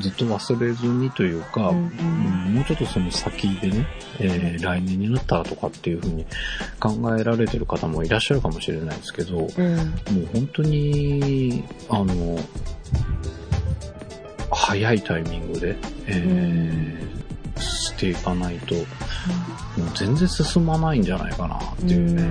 [0.00, 1.80] ずっと忘れずにというか、うんう
[2.50, 2.54] ん。
[2.54, 3.86] もうちょっとその先でね、
[4.20, 6.26] えー来年になったらとかっていうふうに
[6.80, 9.76] 考えられてる方もいらっしゃるかもしれないですけど、もうえ
[10.32, 12.38] 本当に、あの、
[14.50, 17.08] 早いタイミングで、えー
[17.60, 18.84] していかないと、もう
[19.96, 22.22] 全然進まないんじゃないかなっていうね。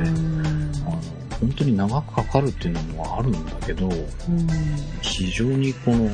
[0.86, 3.90] あの本当に長くかかるっていうのもあるんだけど、
[5.02, 6.10] 非常にこの、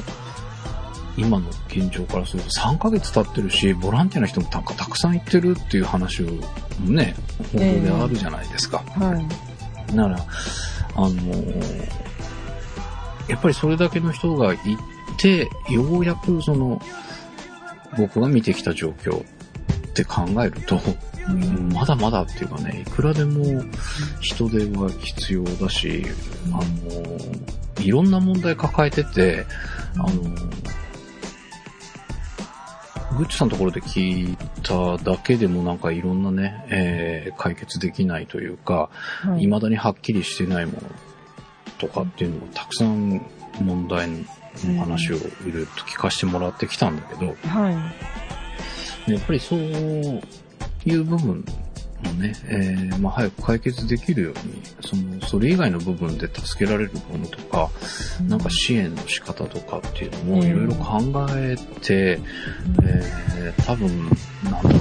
[1.17, 6.25] 今の現状からすると3ヶ月経ってるし、ボランティアの人もたたくさん行ってるっていう話を
[6.79, 7.15] ね、
[7.51, 8.79] 報道であるじゃないですか。
[8.79, 9.19] は
[9.89, 9.95] い。
[9.95, 10.17] なら、
[10.95, 12.03] あのー
[13.29, 14.57] やっぱりそれだけの人が行っ
[15.17, 16.81] て、ようやくその、
[17.97, 19.23] 僕が見てきた状況っ
[19.93, 20.79] て考えると、
[21.73, 23.63] まだまだっていうかね、いくらでも
[24.19, 26.03] 人手は必要だし、
[26.51, 29.45] あのーいろんな問題抱えてて、
[29.95, 30.49] あのー
[33.17, 38.89] グッチさんのところで聞いただけでもなんかいろんなね、えー解決できないというか、
[39.21, 39.41] はい。
[39.41, 40.79] 未だにはっきりしてないもの
[41.77, 43.25] とかっていうのをたくさん
[43.59, 45.19] 問題の話をい
[45.51, 47.71] ろいろと聞かせてもらってきたんだけど、は
[49.07, 49.11] い。
[49.11, 51.45] やっぱりそういう部分
[52.03, 57.69] もね、えーまあ早く解決できるように、その、それ以外の部分で助けられるものとか、
[58.27, 60.99] なんか支援の仕方とかっていうのもうんいろいろ考
[61.31, 62.19] えて、
[62.83, 64.09] えー多分、
[64.43, 64.79] なんだろう。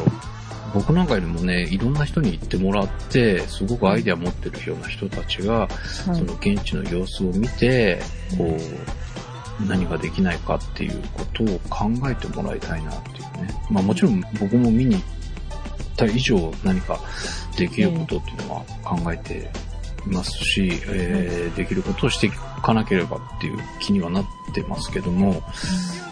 [0.74, 5.68] 僕なんかよりもね、いろんな人に言ってもらって、すごくアイデア持ってるような人たちが、はい
[6.16, 8.00] その現地の様子を見て、
[8.38, 8.56] こ
[9.60, 13.54] う、何ができないかっていうことを考えてもらいたいなっていうね。
[13.70, 15.02] まあもちろん僕も見に行
[15.92, 16.98] った以上何か
[17.56, 19.50] できることっていうのは考えて
[20.06, 24.24] いますし、えーできることをしていかなければっていう気にはなっ
[24.54, 25.42] てますけども、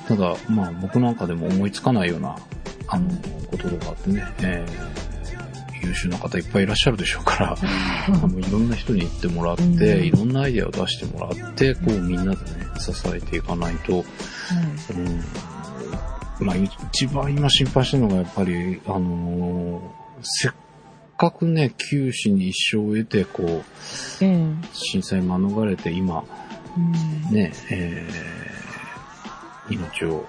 [0.06, 2.36] ただまあ僕なんかでも思いつかないような、
[2.86, 3.10] あの、
[3.50, 5.00] こととかあってね、えー
[5.82, 10.04] 優秀な方いっぱいいらっしゃるでしょうから、 あのいろんな人に言ってもらって、うん。
[10.04, 12.36] いろんなアイデアを出してもらって、こうみんなでね、
[12.78, 14.04] 支えていかないと、
[14.90, 15.24] うん、
[16.40, 19.80] まあ一番今心配してるのがやっぱり、あのー
[20.22, 20.52] せっ
[21.16, 23.64] かくね、九死に一生を得て、こう、
[24.22, 24.54] ええ。
[24.72, 26.24] 震災免れて今、
[26.76, 27.34] うん。
[27.34, 30.26] ね、えー命を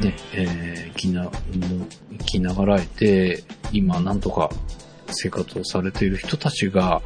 [0.00, 1.30] ね、えー生きな、
[2.18, 4.50] 生きながらえて、今なんとか
[5.14, 7.02] 生活をされている人たちが、はい。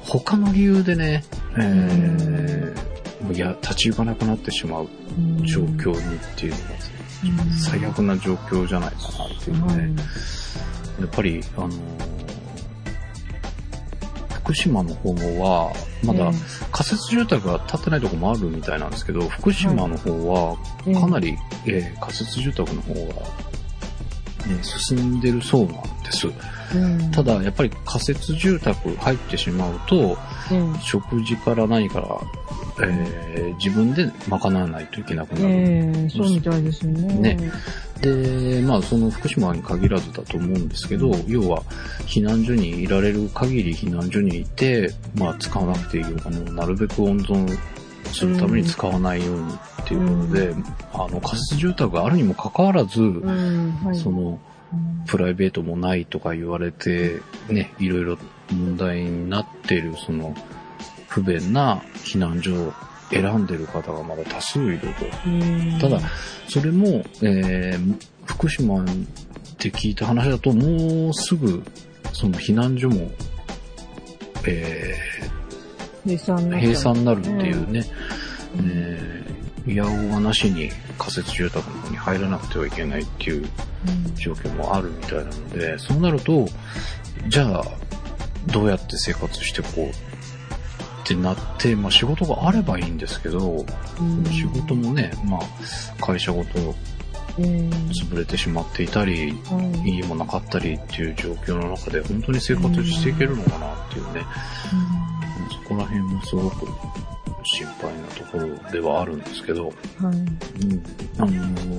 [0.00, 1.24] 他の理由でね、
[1.58, 5.44] えーもういや、立ち行かなくなってしまううん。
[5.46, 9.76] 状況にっていうのが、最悪な状況じゃないかなっていうはい。
[9.78, 9.94] ね。
[11.00, 11.72] やっぱり、あのー
[14.44, 15.72] 福島の方は、
[16.04, 16.30] まだ
[16.70, 20.94] 仮設住宅が建ってないところもあるみたいなんですけど、福島の方はええ。
[20.94, 21.36] かなり、
[21.66, 23.00] えー仮設住宅の方が、
[24.46, 25.72] ね、進んでるそうなん
[26.04, 26.28] です。
[26.74, 30.18] うんただ、やっぱり仮設住宅入ってしまうと、
[30.50, 32.20] え食事から何から、
[32.86, 35.54] えー自分で賄わないといけなくえなる。
[35.54, 37.34] ええそうみたいですよね。
[37.34, 37.52] ね
[38.00, 41.62] で、まあ、その福島に限らずだと思うんですけど、要は、
[42.06, 47.58] 避難所にいられる限り避難所にいて、まあ、使わなくていいお金をなるべく温存
[48.12, 50.54] するために使わないようにっていうことで、
[50.92, 53.96] あの、仮設住宅があるにもかかわらず、うん、はい。
[53.96, 54.38] その、うん
[55.06, 58.18] プライベートもないとか言われて、ね、いろいろ
[58.50, 60.34] 問題になっている、その、
[61.08, 62.72] 不便な避難所を
[63.10, 64.86] 選んでる方がまだ多数いると。
[65.26, 66.00] うんただ、
[66.48, 68.86] それも、えー福島っ
[69.56, 71.62] て聞いた話だと、もうすぐ、
[72.12, 73.08] その避難所も、
[74.48, 74.96] え
[76.04, 77.84] 閉鎖にー閉鎖になるっていうね、
[78.58, 79.35] えー
[79.66, 83.48] いやおうがなしに仮設住宅の方に入らなくてはいけないっていう
[83.86, 84.14] うん。
[84.14, 86.46] 状況もあるみたいなので、そうなると、
[87.28, 87.64] じゃあ、
[88.46, 89.92] どうやって生活してこうっ
[91.04, 93.66] てなって、まあ仕事があればいいんですけど、
[94.00, 94.24] うん。
[94.26, 96.74] 仕事もね、まあ会社ごと
[97.38, 99.90] ええ潰れてしまっていたり、はい。
[99.90, 104.22] 家もなかったりっていう状況の中で本当に生活していけるのかなっていうね、
[105.50, 106.66] そこら辺もすごく
[107.46, 110.16] 心配なところではあるんですけど、うんはい。
[110.16, 110.26] うん、
[111.18, 111.28] あの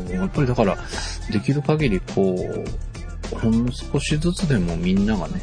[0.05, 0.77] ーやっぱりだから、
[1.31, 2.35] できる限りこ
[3.33, 5.41] う、ほんの少しずつでもみんながね、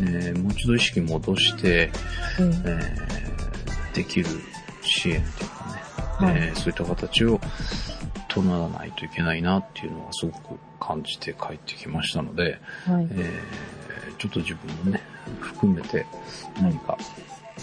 [0.00, 1.92] えーもう一度意識戻して、え
[2.40, 4.28] えーできる
[4.82, 6.42] 支援っていうかね、はい。
[6.48, 7.40] えーそういった形を
[8.28, 12.58] 取らないといけないなっていうのはすごく感じて帰ってきましたので、
[12.88, 13.08] えはい。
[13.10, 13.30] えー
[14.18, 15.02] ちょっと自分もね、
[15.40, 16.06] 含めて
[16.62, 16.96] 何か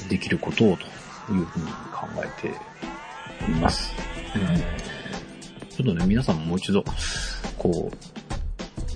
[0.07, 0.85] できることをと
[1.31, 2.53] いうふうに考えて
[3.43, 3.93] おります。
[4.35, 4.93] えー
[5.73, 6.83] ちょっとね、皆さんももう一度、
[7.57, 7.91] こ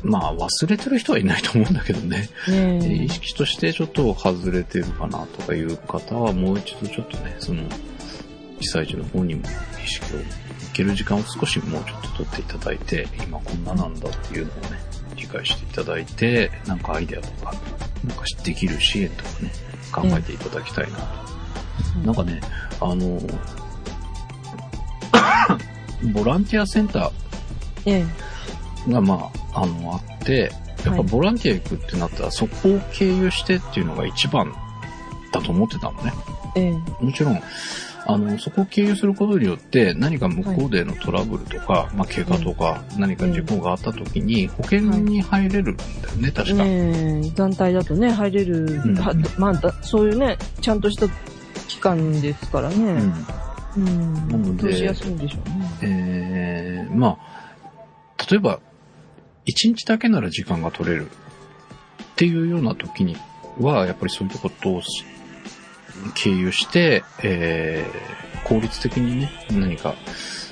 [0.04, 7.64] う、まあ忘れてる人はいないと思うんだけどね、ねえ意識としてちょっと外れてるかなとかいう方はもう一度ちょっとね、その、
[8.60, 9.41] 被災地の方にも
[9.84, 10.24] 意識を向
[10.74, 14.80] ける時間を少しもうちょっと取っていただいて、今こんななんだっていうのをね、
[15.16, 17.54] 理解していただいて、なんかアイデアとか、
[18.04, 19.52] なんかできる支援とかね、
[19.91, 21.37] 考えていただきたいなと。
[22.06, 22.39] なんかね、
[22.80, 23.20] あの、
[26.14, 27.12] ボランティアセンタ
[27.86, 28.06] ええ。
[28.88, 30.52] ーがまあ、あの、あって、
[30.86, 34.54] やっぱボランティア行くってなったら、そこを経由してっていうのが一番
[35.32, 36.14] だと思ってたのね。
[36.56, 36.72] ええ。
[37.04, 37.41] もちろん、
[38.10, 46.64] あの、そこを経由することによって、何か向こうでのトラブルとか、まあ、怪我とか、何か事故があった時に、保険に入れるんだよね、確か。
[46.64, 47.30] ねえ。
[47.36, 48.95] 団体だとね、入れる、ん。
[48.95, 51.08] はまあだ、そういうね、ちゃんとした
[51.68, 52.76] 期間ですからね。
[53.78, 54.30] うん。
[54.34, 54.57] うん。
[54.57, 55.78] 通しやすいんでしょうね。
[55.82, 58.59] えー、まあ、例えば、
[59.47, 61.09] 1日だけなら時間が取れるっ
[62.15, 63.15] ていうような時に
[63.59, 64.82] は、やっぱりそういうことを
[66.15, 69.95] 経由して、えー、効率的にね、何か、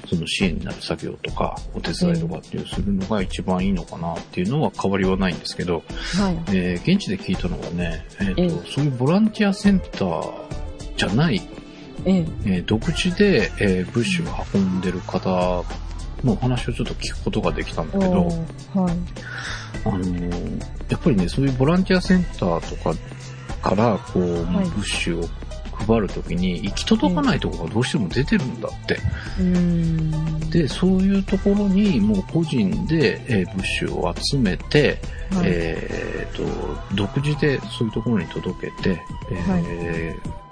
[0.08, 5.84] その支援になる作業とか、お手伝いとかっていうするのが一番いいのかなっていうのは変わりはないんですけど、
[6.18, 6.56] はい。
[6.56, 10.65] えー現地で聞いたのはね、えーとええそういうボランティアセンター
[10.98, 11.42] じゃない、
[12.06, 12.26] ええ。
[12.46, 15.64] えー独自で、えー物資を運んでる方
[16.24, 18.36] のお話をちょっと聞くことができたんだけど、はい。
[19.86, 25.24] あのーやっぱりね、そういうボランティアセンターとかから、こう、はい物資を
[25.76, 28.96] 配るときに行き届かないところがどうしても出てるんだって。
[29.40, 30.50] うーん。
[30.50, 35.00] で、そういうところにもう個人で、えー物資を集めて、
[35.32, 36.36] はい、えー、
[36.90, 40.46] と、独自でそういうところに届けて、えー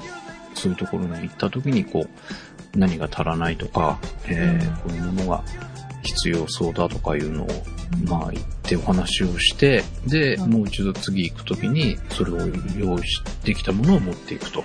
[0.64, 5.43] そういうところに行った時にこう、何が足らないとか、えーこういうものが
[6.03, 7.47] 必要そうだとかいうのを、
[8.05, 12.47] まあ言ってお話をして、で、はいもう一度次行く時にそれを
[12.78, 14.64] 用意してきたものを持っていくと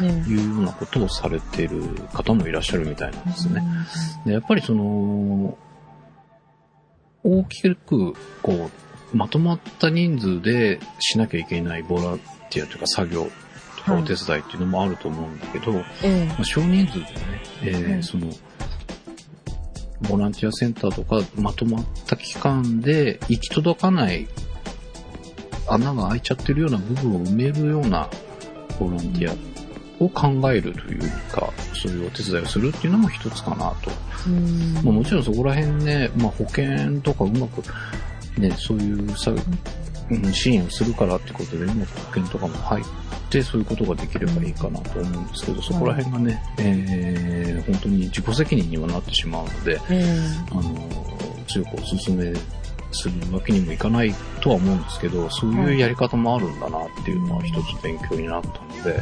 [0.00, 1.82] ええいうようなことをされている
[2.14, 3.62] 方もいらっしゃるみたいなんですね。
[4.24, 5.58] でやっぱりその、
[7.22, 8.70] 大きく、こ
[9.12, 12.20] う、まとまった人数でしなきゃいけないボラン
[12.50, 13.28] ティアというか作業
[13.88, 16.28] お手伝いっていうのもあると思うんだけど、まえ。
[16.28, 17.10] えあ、少人数でね、
[17.62, 18.02] えーはい。
[18.02, 18.28] その、
[20.08, 24.26] ボランティアセンターとかまとまった期間で行き届かない
[25.66, 28.08] 穴が開いちゃってるような部分を埋めるような
[28.78, 29.34] ボランティア
[30.04, 33.90] を考えるというか、そういうお手伝いをするっていうのも一つかなと。
[34.82, 37.62] まあ、もちろんそこら辺ね、まあ、保険とかうまく、
[38.38, 39.32] ね、そういうさ、
[40.10, 42.84] うん、支援をするからってことで、うまく保険とかも入っ
[43.30, 50.16] て、そういうことができればいいかなと思うんですけど、そこら辺がね、えー、本当に自己責任にはなってしまうので、ええ
[50.50, 50.88] あの、
[51.46, 52.34] 強くお勧め
[52.92, 59.00] するわけにもいかないとは思うんですけど、そういうやり方もあるんだなっていうのは一つ勉強になったので、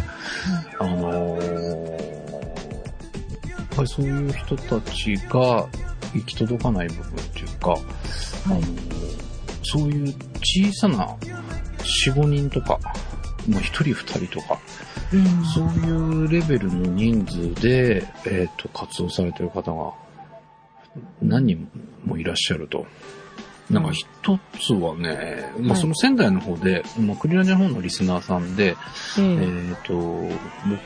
[0.78, 2.22] あのー
[3.72, 5.66] やっぱりそういう人たちが
[6.12, 7.74] 行き届かない部分っていうか、
[8.46, 9.01] あのー
[9.62, 11.16] そういう小さな
[11.78, 12.78] 4、5人とか、
[13.48, 14.58] まあ、1人2人とか、
[15.12, 15.90] うんそうい
[16.24, 19.92] うレベルの人数で、えっ、と、活動されてる方が
[21.20, 21.68] 何人
[22.04, 22.86] もいらっしゃると。
[23.70, 24.06] なんか一
[24.60, 28.76] つはね、まあはいその仙台の方で、まあクリラジの方のリスナーさんで、
[29.18, 29.22] ええ。
[29.22, 30.38] えっ、と、僕が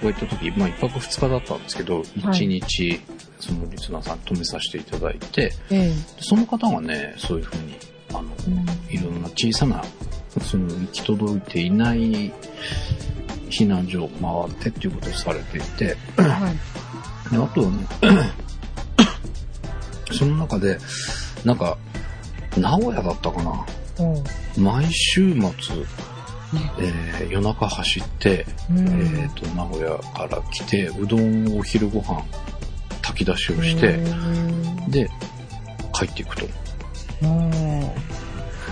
[0.02, 3.00] 行った時、まあ一泊二日だったんですけど、一日、
[3.40, 5.92] そのリスナーさん止めさせていただいて、ええ。
[6.20, 7.76] その方がね、そういうふうに、
[8.18, 8.30] あの、
[8.90, 9.82] いろんな小さな、
[10.42, 12.32] その行き届いていない
[13.50, 14.08] 避難所を
[14.48, 17.30] 回ってっていうことをされていて、はい。
[17.30, 17.86] であとはね、
[20.12, 20.78] その中で、
[21.44, 21.76] なんか、
[22.56, 23.64] 名古屋だったかな。
[24.56, 25.40] 毎週末、
[26.78, 32.22] えー夜中走って、うんえっ、と、名古屋から来て、うどんをお昼ご飯、
[33.02, 33.98] 炊き出しをして、
[34.88, 35.10] で、
[35.92, 36.46] 帰っていくと。
[37.22, 37.86] うん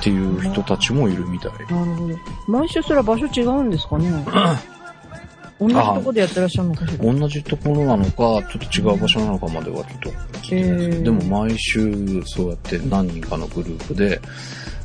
[0.00, 1.52] っていう人たちもいるみたい。
[1.52, 2.18] なるほど。
[2.46, 4.10] 毎週それは場所違うんですかね？
[5.60, 7.14] 同じとこでやってらっしゃるのかしら？
[7.14, 11.02] 同じところなのか、ちょっと違う場所なのかまではちょっと聞いてないですけど、えー。
[11.04, 14.20] でも毎週そうやって何人かのグループで、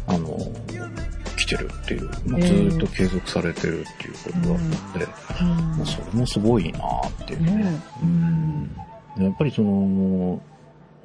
[0.07, 0.37] あの、
[1.35, 5.07] 来てるっていう、まあ、ずえーーっと継続されてるっていうことだったので、
[5.41, 5.77] うん。
[5.77, 7.51] まあ、それもすごいなっていうね。
[7.55, 8.71] ねうん。
[9.17, 9.23] うん。
[9.25, 10.39] やっぱりその、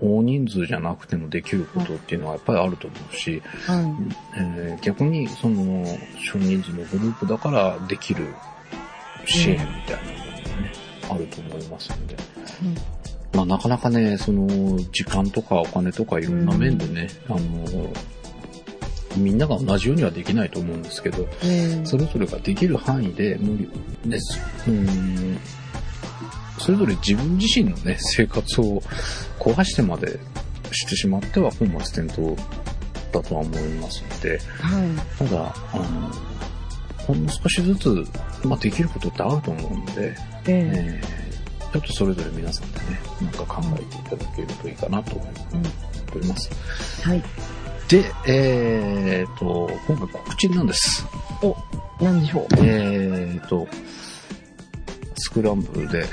[0.01, 3.97] 大人数じゃなくてもできることっていうのはやっぱりあると思うし、は
[4.37, 5.85] えー逆にその
[6.21, 8.35] 少人数のグループだからできる
[9.27, 10.73] 支援みたいなものがね、
[11.11, 12.17] あると思いますので。
[12.63, 17.39] うんまあなかなかね、その時間とかお金とかいろんな面でね、あの、
[19.17, 21.27] みんなが同じようにはできないと思うんですけど、
[21.85, 23.69] それぞれができる範囲で無理
[24.09, 24.41] です。
[24.69, 25.39] うん
[26.59, 28.81] それぞれ自分自身のね、生活を
[29.39, 30.19] 壊してまで
[30.73, 32.43] してしまっては本末転倒
[33.13, 35.29] だとは思いますので、はい。
[35.29, 36.11] ただ、あの、
[36.99, 38.05] ほんの少しずつ、
[38.45, 41.25] まあ、できることってあると思うので、えええー
[41.75, 46.49] ちょっとそれぞれ皆さんでね、なんか考えていただけるといいかなと思っております。
[47.03, 47.23] はい。
[47.89, 51.05] で、えーと、今回告知なんです。
[52.01, 53.67] 何でしょうえーと、
[55.25, 56.05] スクランブルで、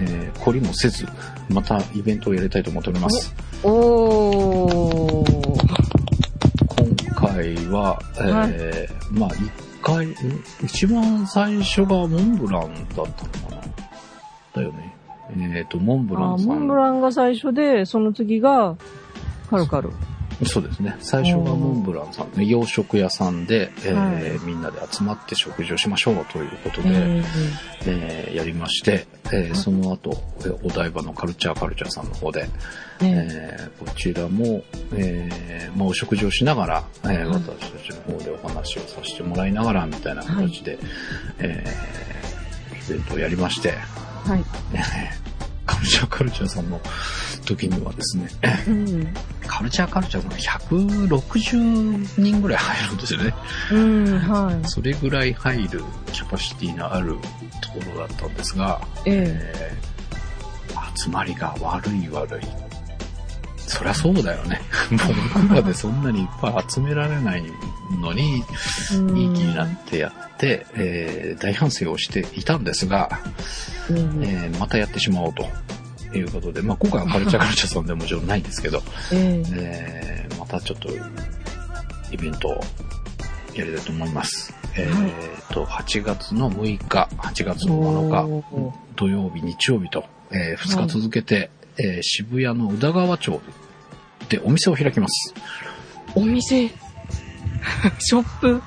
[0.00, 1.04] えー、懲りもせず、
[1.48, 3.34] またイベントをやりたいと思っております。
[3.64, 5.30] おー。
[6.76, 9.50] 今回は、えーまあ一
[9.82, 10.14] 回、ん？
[10.62, 13.62] 一番最初がモンブランだったのかな？
[14.54, 14.94] だよね。
[15.36, 16.48] えーと、モンブラあ、ンさん。
[16.48, 18.76] モンブランが最初で、その次が、
[19.50, 19.90] カルカル。
[20.44, 20.96] そうですね。
[21.00, 27.22] 最初がモンブランさん、洋食屋さんで、えーはみんなで集まって食事をしましょうということで、え
[27.86, 30.10] えーやりまして、えーその後、
[30.40, 32.48] えーお台場のカルチャーカルチャーさんの方で、
[33.02, 33.28] ええ
[33.60, 34.62] えーこちらも、
[34.94, 37.26] えーまあ、お食事をしながら、えーはい。
[37.26, 40.78] 私たちの方でお話をさせてもらいながらみたいな形で、
[41.38, 43.72] えーイベントをやりまして、
[44.24, 44.44] はい。
[45.66, 46.80] カルチャーカルチャーさんの
[47.50, 48.28] 時にはですね、
[48.68, 49.14] うん。
[49.46, 53.34] カルチャーカルチャーが160人ぐらい入るんですよね。
[53.72, 54.68] うん、はい。
[54.68, 55.82] それぐらい入る
[56.12, 57.16] キャパシティのある
[57.60, 59.90] ところだったんですが、ええー
[60.96, 62.40] 集まりが悪い悪い。
[63.58, 64.60] そりゃそうだよね。
[65.40, 67.44] 僕らでそんなにいっぱい集められない
[68.00, 73.20] のに、いい気になってやって、えー大反省をしていたんですが、
[73.88, 75.48] うんえーまたやってしまおうと
[76.18, 78.82] いうことで、まあ今回はカルチャーカルチャーさんでもちろんないんですけど、
[79.12, 80.88] ええーまたちょっと
[82.10, 82.60] イベントを
[83.54, 84.52] やりたいと思います。
[84.76, 87.66] えはいーと、8月の6日、8月え。
[87.68, 93.40] の7日、土曜日、日曜日と、え2日続けて、えー渋谷の宇田川町
[94.28, 95.34] でお店を開きます。
[96.14, 96.68] お店
[98.00, 98.62] ショップ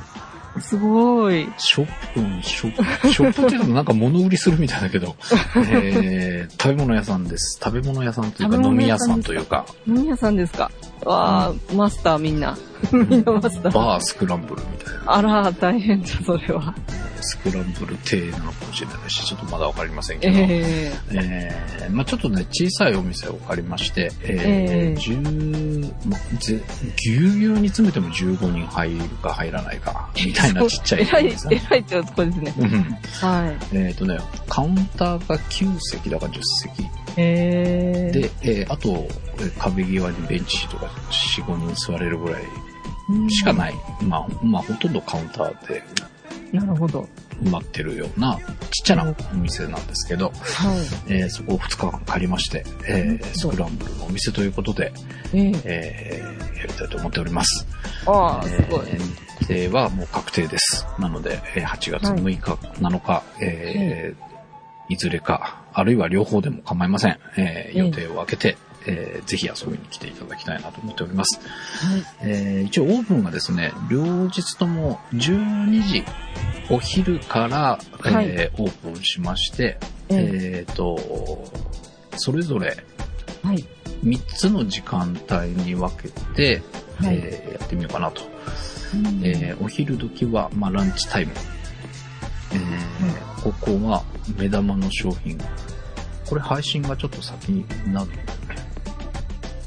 [0.60, 1.48] すごい。
[1.58, 5.16] ショップ、うんショップ、ショップっていうのなんか物売りするみたいだけど、
[5.72, 7.60] えー食べ物屋さんです。
[7.64, 10.72] 食べ物屋さんというか飲み屋さんというか、何屋さんですか？
[11.06, 12.58] わあ、マスターみんな。
[12.92, 13.72] みんなマスター。
[13.72, 15.02] バースクランブルみたいな。
[15.06, 16.74] あら、大変だ、それは。
[17.24, 26.62] スクランブル亭なのかもしれないし、ちょっとまだわかりませんけど、ええーまあちょっとね、小さいお店を借りまして、えええー10まぜ
[26.98, 31.62] ぎゅうぎゅうに詰めても15人入るか入らないか、みたいなちっちゃい偉い、ですね。
[31.70, 32.54] 偉いってとこですね。
[32.58, 34.18] うんはえっ、とね、
[34.48, 36.84] カウンターが9席だから10席。
[36.84, 36.86] い。
[37.18, 38.90] えー、で、えーあと、
[39.40, 42.44] えー壁際にベンチとか4、5人座れるぐらい
[43.10, 43.74] うんしかない。
[44.02, 45.84] まあ、まあ、ほとんどカウンターで
[46.54, 47.08] なるほど。
[47.42, 48.38] 埋まってるような、
[48.72, 50.34] ちっちゃなお店なんですけど、はい。
[51.14, 54.94] えーそこを2日間借りまして、えーうんスクランブルのお店ということで、
[55.34, 57.66] えー、えーやりたいと思っております。
[58.06, 58.82] ああ、すごい。
[58.88, 60.86] えー日程はもう確定です。
[61.00, 64.34] なので、えー8月6日、7日、えー
[64.90, 67.18] いずれか、あるいは両方でも構いません。
[67.38, 71.40] えーうん予定を空けて、えーぜひ遊びに来ていただきたいなと思っております。
[71.86, 72.04] はい。
[72.22, 76.04] えー一応オープンがですね、両日とも12時、
[76.70, 79.78] お昼から、はいえーオープンしまして、
[80.10, 80.98] ええっ、と、
[82.18, 83.66] それぞれー、はい。
[84.04, 86.62] 3つの時間帯に分けて、
[86.98, 88.22] はいえーやってみようかなと。
[88.94, 91.32] うんえーお昼時は、まあ、ランチタイム。
[92.54, 94.04] えーここは
[94.38, 95.38] 目玉の商品。
[96.26, 98.12] これ配信がちょっと先になる。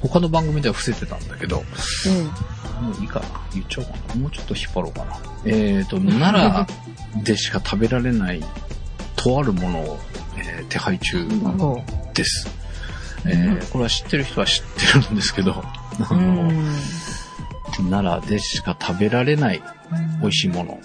[0.01, 1.63] 他の番組では伏せてたんだけど、
[2.07, 2.27] え
[2.81, 3.27] もういいかな。
[3.55, 4.21] 言っちゃおうかな。
[4.21, 5.19] もうちょっと引っ張ろうかな。
[5.45, 6.67] えっ、と、奈
[7.17, 8.43] 良でしか食べられない、
[9.17, 9.99] とあるものを、
[10.39, 11.27] えー手配中
[12.15, 12.49] です。
[13.25, 15.63] えーこれは知ってる人は知ってるんですけど、
[16.11, 16.67] あの、ん。
[17.91, 19.63] 奈良でしか食べられない
[20.21, 20.51] 美味しいい。
[20.51, 20.81] もの、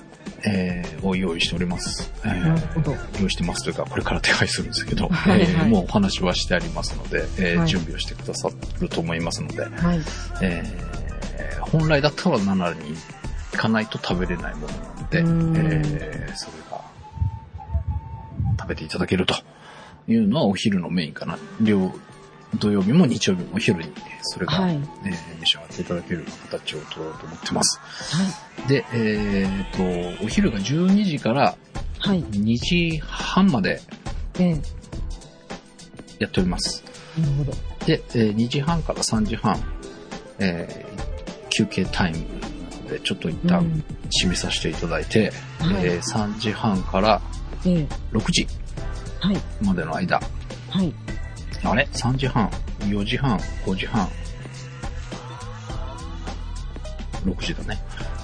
[0.46, 2.12] えーを用意しております。
[2.24, 3.22] えー。
[3.22, 10.00] 用意してますというか、これから手配するんですけど、はいはいえーもうお話はしてありますので、えーはい準備をしてくださると思いますので、はい。
[10.42, 11.01] えー
[11.62, 12.96] 本来だったら奈良に
[13.52, 16.82] 行かないと食べれないものなので、うんえーそれが
[18.60, 19.34] 食べていただけると
[20.08, 21.38] いうのはお昼のメインかな。
[21.60, 21.92] 両
[22.56, 24.76] 土曜日も日曜日もお昼にそれが、はい。
[24.76, 27.80] えー召し上がっていただけるような形を取ろうと思ってます。
[28.16, 28.68] はい。
[28.68, 31.56] で、えーと、お昼が12時から
[32.00, 32.24] はい。
[32.24, 33.82] 2時半まで
[34.40, 34.62] ええ
[36.20, 36.84] やっております。
[37.20, 37.52] なるほど。
[37.86, 39.60] で、えー2時半から3時半、
[40.40, 41.11] えー
[41.62, 42.24] 休憩タイムな
[42.78, 47.22] ので、ちょっと一旦うん締めさせていただいて、はいえー3時半から
[47.66, 48.48] ええ6時
[49.20, 49.38] はい。
[49.64, 50.20] までの間、
[50.70, 50.94] はい。
[51.64, 52.50] あれ ?3 時半、
[52.80, 54.10] 4時半、5時半、
[57.26, 57.80] 6時だね。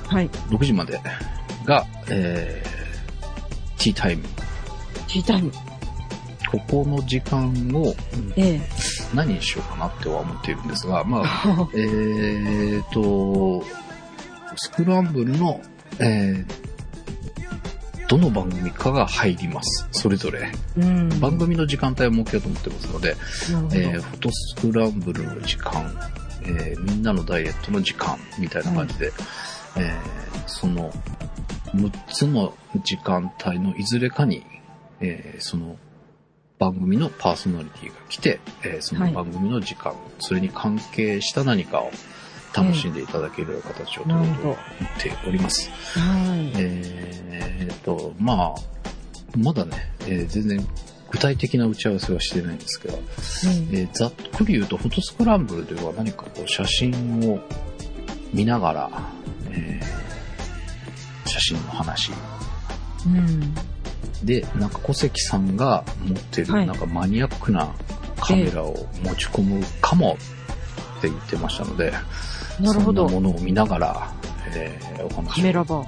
[0.08, 0.30] はい。
[0.30, 1.00] 6時まで
[1.66, 2.78] が、えー
[3.84, 4.24] ティータイム。
[4.24, 5.52] ティータイム。
[6.52, 7.94] ここの時間を
[8.36, 8.62] ええ
[9.14, 13.66] 何にしようかなっては思っているんですが、まあ、 えーと、
[14.56, 15.62] スクランブルの、
[16.00, 16.68] えー
[18.10, 19.86] どの番組かが入ります。
[19.92, 20.50] それぞれ。
[20.78, 21.20] うん。
[21.20, 23.16] 番組の時間帯を設けようと思ってますので。
[23.74, 25.94] えーフォトスクランブルの時間、
[26.44, 29.12] えーみんなのダイエットの時間みたいな感じで、
[29.76, 30.94] えーその
[31.76, 32.54] 6つの
[32.86, 34.46] 時間帯のいずれかに、
[35.02, 35.76] えーその
[36.60, 41.92] 番組のパーソナリティが来て、えーその番組の時間、それに関係した何かを
[42.56, 44.58] 楽しんでいただけるような形を取ろうと思っ
[45.00, 45.70] ております。
[46.00, 46.52] はい。
[46.56, 50.68] えーっと、まあ、まだね、えー全然
[51.10, 53.00] 具体的な打ち合わせはしてないんですけど、
[53.72, 57.40] えーざっくり言うと、フォトスクランブルでは何かこう写真を
[58.34, 58.90] 見ながら、
[59.52, 62.12] えー写真の話
[63.06, 63.54] うん。
[64.24, 67.74] で、なんか小関さんが持ってる、はいなんかマニアックな
[68.20, 70.18] カメラを持ち込むかも
[70.98, 71.94] って言ってましたので、
[72.60, 74.14] なるほどそんなものを見ながら、
[74.56, 75.88] えーお話をカメラバー。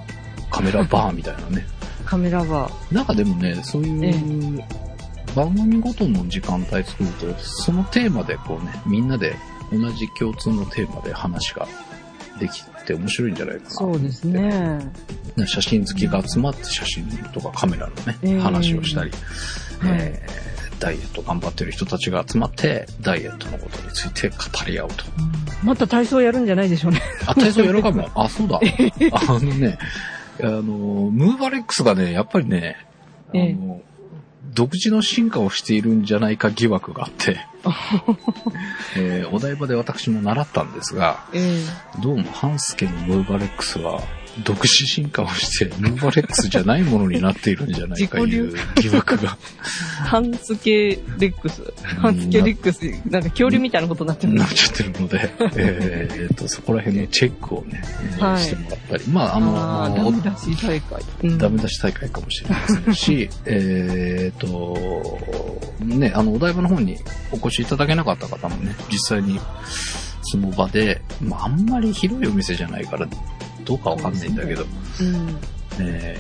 [0.51, 1.67] カメラバーみたいなね。
[2.05, 2.93] カメラバー。
[2.93, 4.63] なんかでもね、そういう
[5.35, 9.35] 番組ごとの時間帯作ると、そのテーマでこうね、みんなで
[9.71, 11.67] 同じ共通のテーマで話が
[12.39, 13.69] できて面白いんじゃないかな。
[13.69, 14.23] そうです。
[14.25, 14.91] ね。
[15.37, 19.11] ね写真好きが集まって写真とかカメラのね、えー話をしたり、
[19.79, 24.35] はいえーダイエット頑張ってる人たちが集まって、ダイエットのことについて語
[24.65, 25.03] り合うと。
[25.61, 27.01] また体操やるんじゃないでしょうね。
[27.27, 28.09] あ、体操やるかも。
[28.15, 28.61] あ、そうだ。
[29.11, 29.77] あのね、
[30.41, 32.77] あの、ムーバレックスがね、やっぱりね、
[33.33, 33.88] あの、え
[34.59, 37.39] 独自の進化をしているんじゃないか疑惑があって、
[38.97, 41.63] えーお台場で私も習ったんですが、え
[42.01, 44.01] どうもハンスケのムーバレックスは、
[44.43, 49.37] 独自進化をして、ムーバレックスじゃないものになっているんじゃないかいう疑惑が。
[50.03, 51.61] えハンスケレックス。
[51.83, 54.49] ハンスケレックス、なんか恐竜みたいなことになってるなっ。
[54.49, 61.03] ちゃってるので、えーっと、そこら辺のチェックをね、えーはいしてもらったり、まあ、あのあーダメ出し大会。
[61.23, 65.19] うんダメ出し大会かもしれませんし、 えっと、
[65.83, 66.97] ね、あの、お台場の方に
[67.31, 69.39] お越しいただけなかった方もね、実際に
[70.23, 73.07] その場で、まあ、あんまり広いお店じゃないから、
[73.69, 75.39] どうかわかんないんだけど、うん。
[75.79, 76.17] え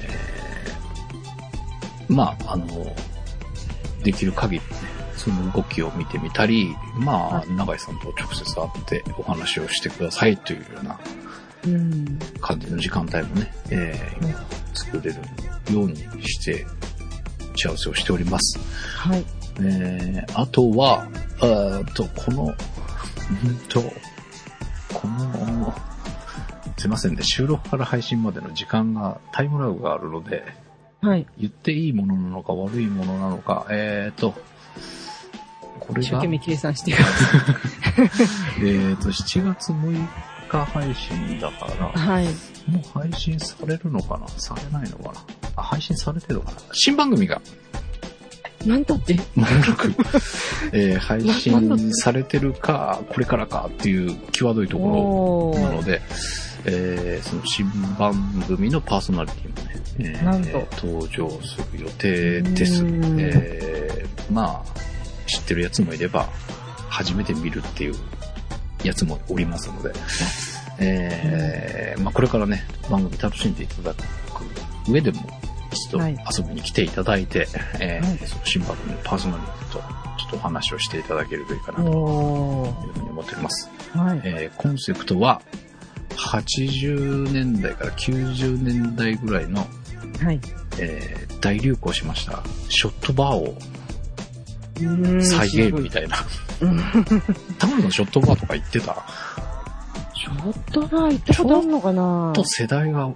[2.07, 2.95] ーまあ、あの、
[4.03, 4.65] できる限りね、
[5.15, 10.99] その動きを見てみたり、まあ、はい永井さんと直接会ってお話をしてくださいというような
[11.65, 12.19] うん。
[12.39, 14.45] 感じの時間帯もね、えー今
[14.75, 15.19] 作れる
[15.73, 16.65] ようにして、
[17.53, 18.59] 打ち合わせをしております。
[18.95, 19.25] はい。
[19.61, 21.07] えー、あとは、
[21.41, 23.81] えーっと、この、うんと、
[24.93, 25.73] この、
[26.79, 30.45] すいませんね、収録から配信までの時間が、タイムラグがあるので、
[31.01, 31.27] はい。
[31.37, 34.33] 言っていいものなのか悪いものなのか、えーっと、
[35.79, 37.11] これが一生懸、命計算してくださ
[38.59, 40.07] えーっと、7月6
[40.49, 41.91] 日配信だから、い。
[41.91, 42.25] はい。
[42.69, 44.27] もう配信されるのかな？
[44.29, 45.13] されないのかな？
[45.57, 46.57] あ、配信されてるのかな？
[46.73, 47.41] 新番組が、
[48.65, 49.19] なんだって？
[49.35, 49.93] まもなく、
[50.73, 55.85] えー配信されてるか、これからかっていう際どいとこおろなのー。
[55.85, 56.01] で、
[56.65, 57.65] えーその新
[57.97, 58.13] 番
[58.47, 62.83] 組のパーソナリティもね、えーなんと登場する予定です。
[62.83, 64.79] うんえーまあ、
[65.27, 66.29] 知ってるやつもいれば、
[66.89, 67.95] 初めて見るっていう
[68.83, 69.91] やつもおりますので、
[70.79, 74.03] えーまあこれからね、番組楽しんでいただく
[74.91, 75.21] 上でも、
[75.71, 77.47] 一度はい遊びに来ていただいて、
[77.79, 81.83] えーはいその新番組のパーソナリティとちょっとお話をしていただけるといいかなと。
[81.83, 83.69] いうふうに思っております。
[83.93, 84.21] はい。
[84.23, 85.41] えーコンセプトは、
[86.19, 89.65] 80年代から90年代ぐらいの、
[90.21, 90.39] はい。
[90.79, 93.57] えー大流行しました、ショットバーを
[94.81, 96.17] うん再現みたいな。
[96.59, 96.77] うん
[97.57, 99.05] タムのショットバーとか言ってた
[100.13, 102.33] ちょっとな、行ったことあるのかな？
[102.35, 103.09] と世代が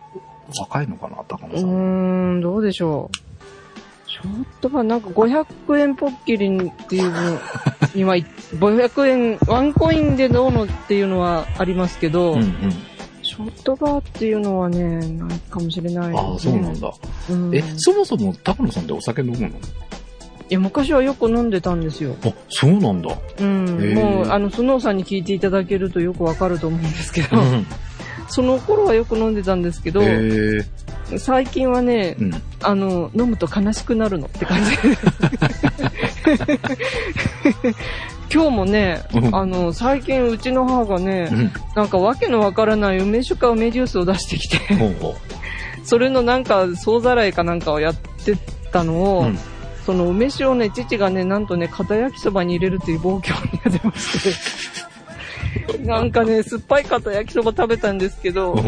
[0.57, 1.69] 若いのかな、高野うさん。
[1.69, 3.17] ーん、どうでしょう。
[4.07, 7.39] ちょっとまあなんか500円ポッキリっていうの
[7.93, 12.73] には、500円、ワンコインでどうのっていうのはありますけど、うんうん。
[13.35, 16.79] ショットバーっていうのはね、ないかもしれない、ああ、そうなん。
[16.79, 16.93] だ。
[17.31, 19.49] うん、えい、そもそも高野さんってお酒飲むの？
[20.53, 22.15] や、昔はよく飲んでたんですよ。
[22.23, 23.09] あ、そうなんだ。
[23.39, 23.65] うん。
[23.65, 27.65] ーもう、あの、スノーさんに聞いていただけるとよくわかると思うんですけど、うん。
[28.27, 30.01] その頃はよく飲んでたんですけど。
[31.17, 32.31] 最近はね、うん。
[32.61, 34.71] あの、飲むと悲しくなるのって感じ。
[38.33, 41.51] 今日もね、うんあの、最近うちの母がね、うん。
[41.75, 44.59] なんかわけのわからない梅酒か梅ジュースを出してきて、
[45.85, 48.35] それのなんか総ざらいかなんかをやって
[48.71, 48.97] たのう。
[48.97, 49.39] を、うん。
[49.85, 54.23] その梅酒をね、父がね、なんとね、片焼きそばに入れるっていう暴挙に出まし
[55.77, 58.61] て、 なんかね、酸っぱい片焼きそば食べたんですけど、な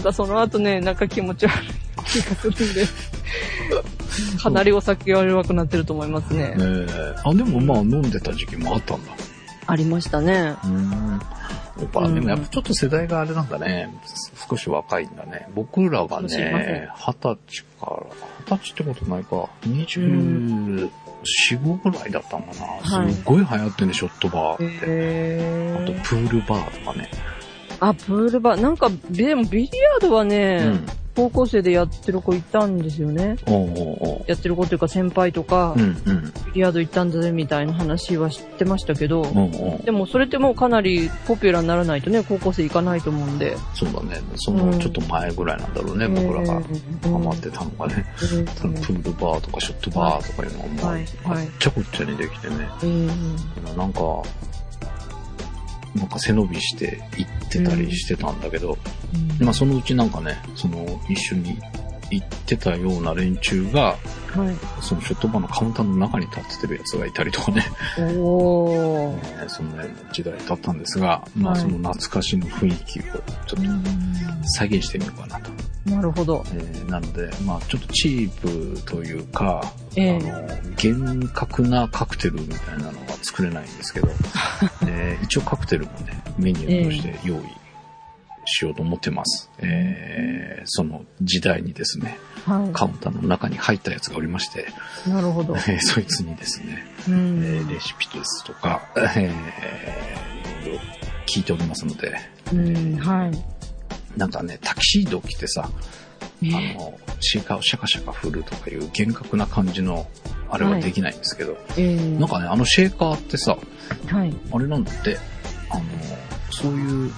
[0.00, 1.66] んかその後ね、なんか気持ち悪い
[2.06, 2.86] 気がするんで、
[4.42, 6.54] かなりお酒が弱くなってると思いますね。
[6.56, 9.12] えー、あ、でもまあ飲んでた時期もあったんだ。
[9.66, 10.54] ありましたね。
[10.64, 11.20] うん。
[11.78, 13.92] やっぱ、うんでもやっぱちょっと世代があれなんだね。
[14.48, 15.48] 少し若いんだね。
[15.54, 17.96] 僕らがかもしれませんね、二十歳から、
[18.46, 20.90] 二十歳ってことないか、24、
[21.24, 22.54] 5ぐらいだったのか
[22.92, 22.98] な。
[22.98, 25.82] はいすっごい流行ってんね、ショットバーって。
[25.82, 26.08] あと。
[26.08, 27.10] プールバーとかね。
[27.80, 28.60] あ、プールバー。
[28.60, 30.86] なんか、でもビリヤードはうね、ん。
[31.14, 33.36] 高校生でやってる子いたんですよね。
[33.46, 36.32] おうおうおうやってる子っていうか先輩とか、うんうん。
[36.46, 43.56] ビリヤード行ったんだぜみたいな話は知ってましたけど、おうおうでもそれってもうかなりポピュラーにならないとね、高校生行かないと思うんで。
[43.74, 44.20] そうだね。
[44.36, 48.04] そのちょっと前ぐらいなんだろうね、僕らがえーハマってたのがね。
[48.20, 52.68] うんそのプールバーとかショットバーとかいうのがもう、はいはいあっちゃこっちゃにできてね。
[52.82, 53.06] うん
[53.76, 54.00] なんか、
[55.94, 58.76] なんか背伸びして行ってたりしてたんだけど、
[59.40, 61.58] まあそのうちなんかね、その一緒に
[62.10, 63.82] 行ってたような連中が、
[64.34, 64.56] はい。
[64.82, 67.64] そのショットバーのカウンターの中に立ってるやつがいたりとかね、
[68.16, 69.18] おー。
[69.42, 73.56] えーそんな時代だったんですが、まあはいその懐かしの雰囲気をちょっと
[74.56, 75.50] 再現してみようかなと。
[75.90, 76.44] なるほど。
[76.52, 84.08] えーなので、まあちょっとチープというか、ええあの、厳格なカクテルみたいなのは作れないんですけど、
[84.86, 87.38] えー一応カクテルもね、メニューとして用意
[88.44, 89.50] しようと思ってます。
[89.58, 94.66] えーその時代にですね、はカウンターの中に入ったやつがおりまして、
[95.06, 95.10] い。
[95.10, 95.58] なるほどえ。
[95.58, 102.14] ーそいつにですね、うえんーレシピですとか、えー聞いておりますので、
[102.52, 104.18] うん、はい。
[104.18, 105.68] なんかね、タキシード着てさ、
[106.42, 110.06] えあの、シーカーをシャカシャカ振るとかいう厳格な感じの、
[110.48, 113.56] あれはできないんですけど、えなんかね、あのシェーカーってさ、
[114.06, 114.34] はい。
[114.52, 115.18] あれなんだって、
[115.70, 115.84] あの、
[116.50, 117.12] そういう、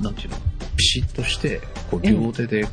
[0.00, 0.36] なんていうの、
[0.76, 2.70] ピシッとして、こう、ええ両手でこ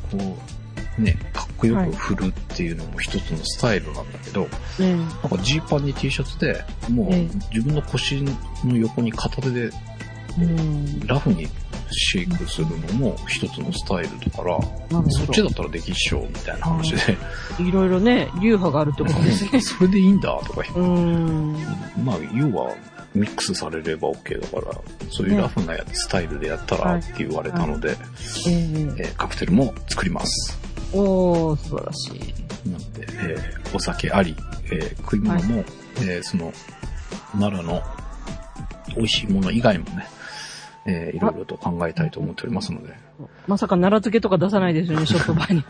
[0.98, 4.48] う、ね、かっこよく振るっていうのも一つのスタイルなんだけど、
[4.80, 9.70] えなんかジーパンに T シャツで、もうええ自分の腰の横に片手で
[10.38, 11.06] うん。
[11.06, 11.46] ラフに
[11.90, 14.58] シェイクするのも一つのスタイルだから、
[15.10, 15.26] そっ。
[15.28, 17.18] ちだったらできっしょ、みたいな話で、
[17.60, 19.60] いろいろね、流派があるってことですね。
[19.60, 21.52] それでいいんだとか言ってうん。
[22.02, 22.74] まあ、要は、
[23.14, 24.72] ミックスされれば OK だから、
[25.10, 30.58] そういうラフなやつ、スタイルでやったらって言われたので、えええーカクテルも作ります。
[30.92, 32.68] おー、素晴らしい。
[32.68, 34.36] なので、えーお酒あり、
[34.66, 35.64] えー食い物も、
[36.00, 36.52] えーその、
[37.38, 37.82] 奈良の
[38.96, 40.06] 美味しいもの以外もね、
[40.84, 42.94] えーいろいろと考えたいと思っておりますので。
[43.46, 45.60] まさか奈良漬けとか出さないですよね、ショットバーに。
[45.60, 45.62] い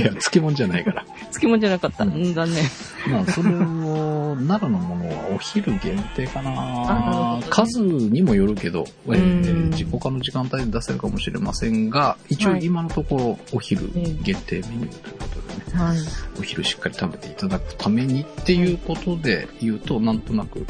[0.00, 1.04] や、漬物じゃないから。
[1.04, 2.04] 漬物じゃなかった。
[2.04, 2.64] うん、残念。
[3.10, 15.34] まあ、それを、奈良のものはお昼限定かあな数にもよるけど、えーうん自己化の時間帯で出せるかもしれませんが、一応はい今のところお昼ええ限定メニューということ
[15.70, 15.98] でね、はい。
[16.38, 20.64] お昼しっかり食べていただくためにっていうことで言うと、なんとなく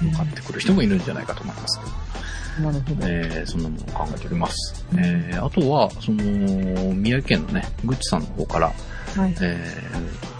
[0.00, 1.92] 向かってくる人もいるんじゃないかと思いますけど、
[2.60, 3.06] なるほど。
[3.08, 4.84] えーそんなものを考えております。
[4.96, 8.66] えーあとは、その、宮城県のね、ぐっちさんの方から、
[9.16, 9.34] はい。
[9.40, 10.34] えー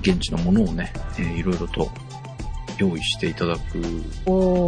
[0.00, 1.90] 現地のものをね、えーいろいろと
[2.78, 3.80] 用意していただく。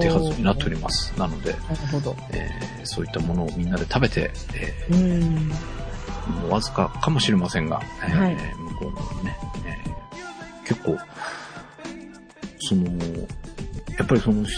[0.00, 1.12] 手はずになっております。
[1.16, 1.62] なので、なる
[1.92, 2.16] ほど。
[2.32, 4.98] えーそういったものをみんなで食べて、えうん。
[4.98, 10.96] ーもうわずかかもしれませんが、えーはい向こうのね、えー結構、
[12.60, 12.82] その、
[13.98, 14.52] やっぱりその、し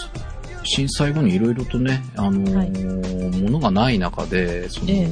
[0.64, 5.08] 震災後にいろいろとね、あのーものがない中で、その、え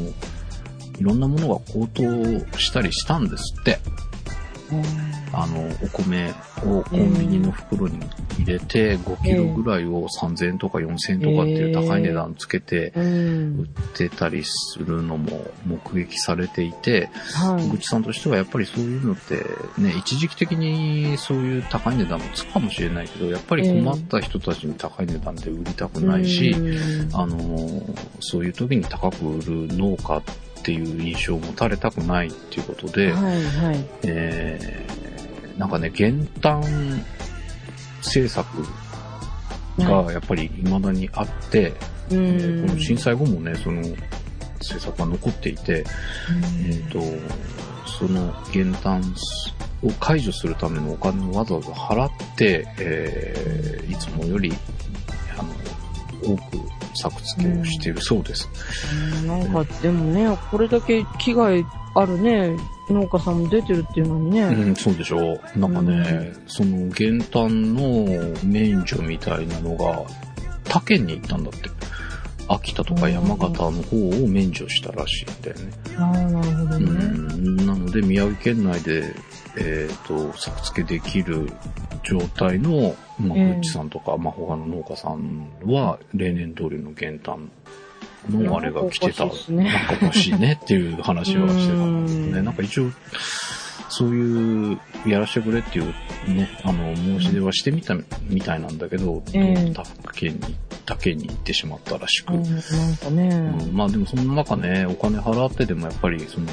[0.99, 2.03] いろんなものが高騰
[2.59, 3.79] したりしたんですって。
[5.33, 6.33] あの、お米
[6.65, 8.01] をコンビニの袋に
[8.39, 13.67] 入れて、5キロぐらいを3000円とか4000円とかっていう高い値段つけてう売んっ。
[13.97, 17.69] てたりするのも目撃されていて、はい。
[17.69, 19.45] ぐちさんとしてはやっぱりそういうのって、
[19.81, 27.17] ね、一時期的にそういう高い値段もつくかもしれないけど、やっぱり困った人たちに高い値段で売りたくないし、うん。
[27.17, 27.83] あの、
[28.21, 33.87] そういう時に高く売る農家っていう印象を持たれたくないっていうことで、はい、はい。
[34.05, 35.01] えー
[35.61, 36.59] なんかね、減反
[37.99, 38.47] 政策
[39.79, 41.75] がやっぱり未だにあって、う
[42.13, 42.67] えーん。
[42.67, 43.83] この震災後もね、その
[44.59, 45.85] 政策が残っていて、
[46.67, 47.03] えっ、と、
[47.87, 49.03] その減反
[49.83, 54.51] を解除するためのお金をわざわざ払って、えーいつもより、
[55.39, 58.49] あの、多く作付けをしているそうです。
[59.23, 61.65] うんなんか、でもね、これだけ危害
[61.95, 62.57] あるね、
[62.89, 64.43] 農家さんも出てるっていうのにね。
[64.43, 65.59] うん、そうでしょう。
[65.59, 68.07] なんかね、その減反の
[68.45, 70.05] 免除みたいなのが、
[70.65, 71.71] 他県に行ったんだって。
[72.49, 75.73] 秋田とか山形の方を免除したらしいんだよね。
[75.97, 76.87] ああ、なるほどうね。
[76.87, 79.15] ん、なので、宮城県内で、
[79.61, 81.51] えっ、と、作付けできる
[82.03, 87.51] 状態の、まあ、ええグッチさんとか、まあ、他の農家さんは、例年通りの減反
[88.29, 89.27] のあれが来てた。
[89.27, 89.37] なんか
[90.03, 92.39] おかしいねっていう話はしてたんだけどね。
[92.39, 92.91] うんなんか一応、
[93.91, 95.87] そういう、やらしてくれっていう
[96.29, 97.95] ね、あの、申し出はしてみた
[98.29, 100.57] みたいなんだけど、ええ他府県に
[100.87, 102.33] だけに行ってしまったらしく。
[102.33, 106.47] うん、なんかね、うんまあでもそんな中ね、お金払ってでもやっぱりその、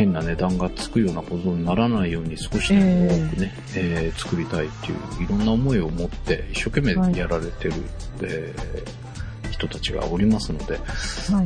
[0.00, 7.74] 変な値段がつくようなことにならないように少しでも多くね、えー作りたいっていういろんな思いを持って一生懸命やられてる、
[8.22, 9.10] えー
[9.50, 10.82] 人たちがおりますので、はい。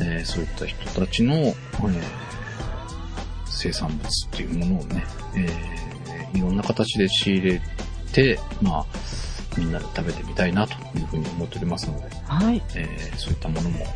[0.02, 1.54] えーそういった人たちの、えー
[3.46, 5.04] 生産物っていうものをね、
[5.36, 7.60] えーいろんな形で仕入れ
[8.12, 8.86] て、まあ、
[9.56, 12.62] みんなで食べてみたいなというふうに思っておりますので、はい。
[12.74, 13.86] えーそういったものも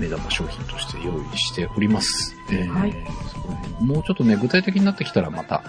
[0.00, 2.34] 目玉商品として用意しております。
[2.50, 2.94] えーはい
[3.80, 5.62] もうちょっとね、具体的になってきたらまた、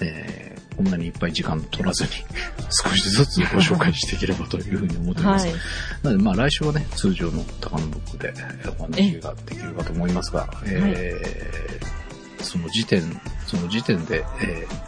[0.00, 2.10] えーこんなにいっぱい時間取らずに
[2.84, 5.46] 少しずつご紹介していければというふうに思っております。
[5.46, 5.56] はい。
[6.02, 8.34] なので、まあ来週はね、通常の高野ブックで
[8.78, 14.86] お話ができるかと思いますが、えーその時点、その時点で、えー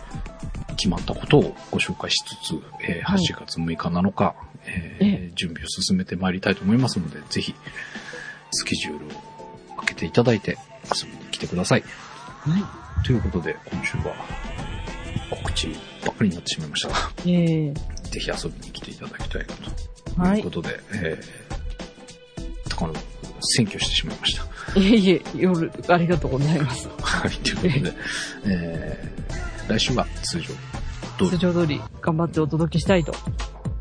[0.77, 2.55] 決まったことをご紹介しつつ、
[2.87, 4.35] えーはい8月6日なのか、
[4.67, 7.55] えーえ準備を進めてまいりたいと思いますので、ぜひ、
[8.51, 9.09] スケジュールを
[9.79, 10.59] 開けていただいて
[10.95, 11.83] 遊びに来てください。
[11.83, 14.15] はということで、今週は
[15.31, 15.69] 告知
[16.05, 16.95] ばっかりになってしまいましたが、
[17.25, 17.33] い。
[17.33, 17.75] ええ
[18.09, 20.23] ぜひ遊びに来ていただきたいなと。
[20.23, 22.95] はいということで、えー、高野、
[23.41, 24.79] 選挙してしまいました。
[24.79, 26.89] いえいえ、夜、ありがとうございます。
[27.01, 27.95] はい、ということで、
[28.47, 30.49] えー、来週は通常
[31.19, 33.15] 通通り常通り頑張ってお届けしたいと、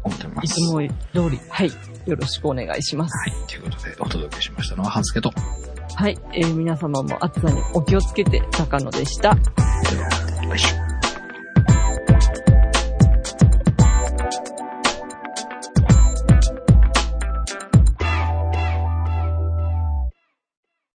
[0.04, 0.46] 思ってます。
[0.46, 1.72] いつも通り、はい。
[2.08, 3.18] よろしくお願いします。
[3.18, 5.32] はい、ということで、お届けしましたのは、半助と、
[5.96, 6.18] はい。
[6.34, 9.36] えー皆様も暑さにお気をつけて、高野でした。
[9.36, 9.48] では、
[10.50, 10.97] 来週。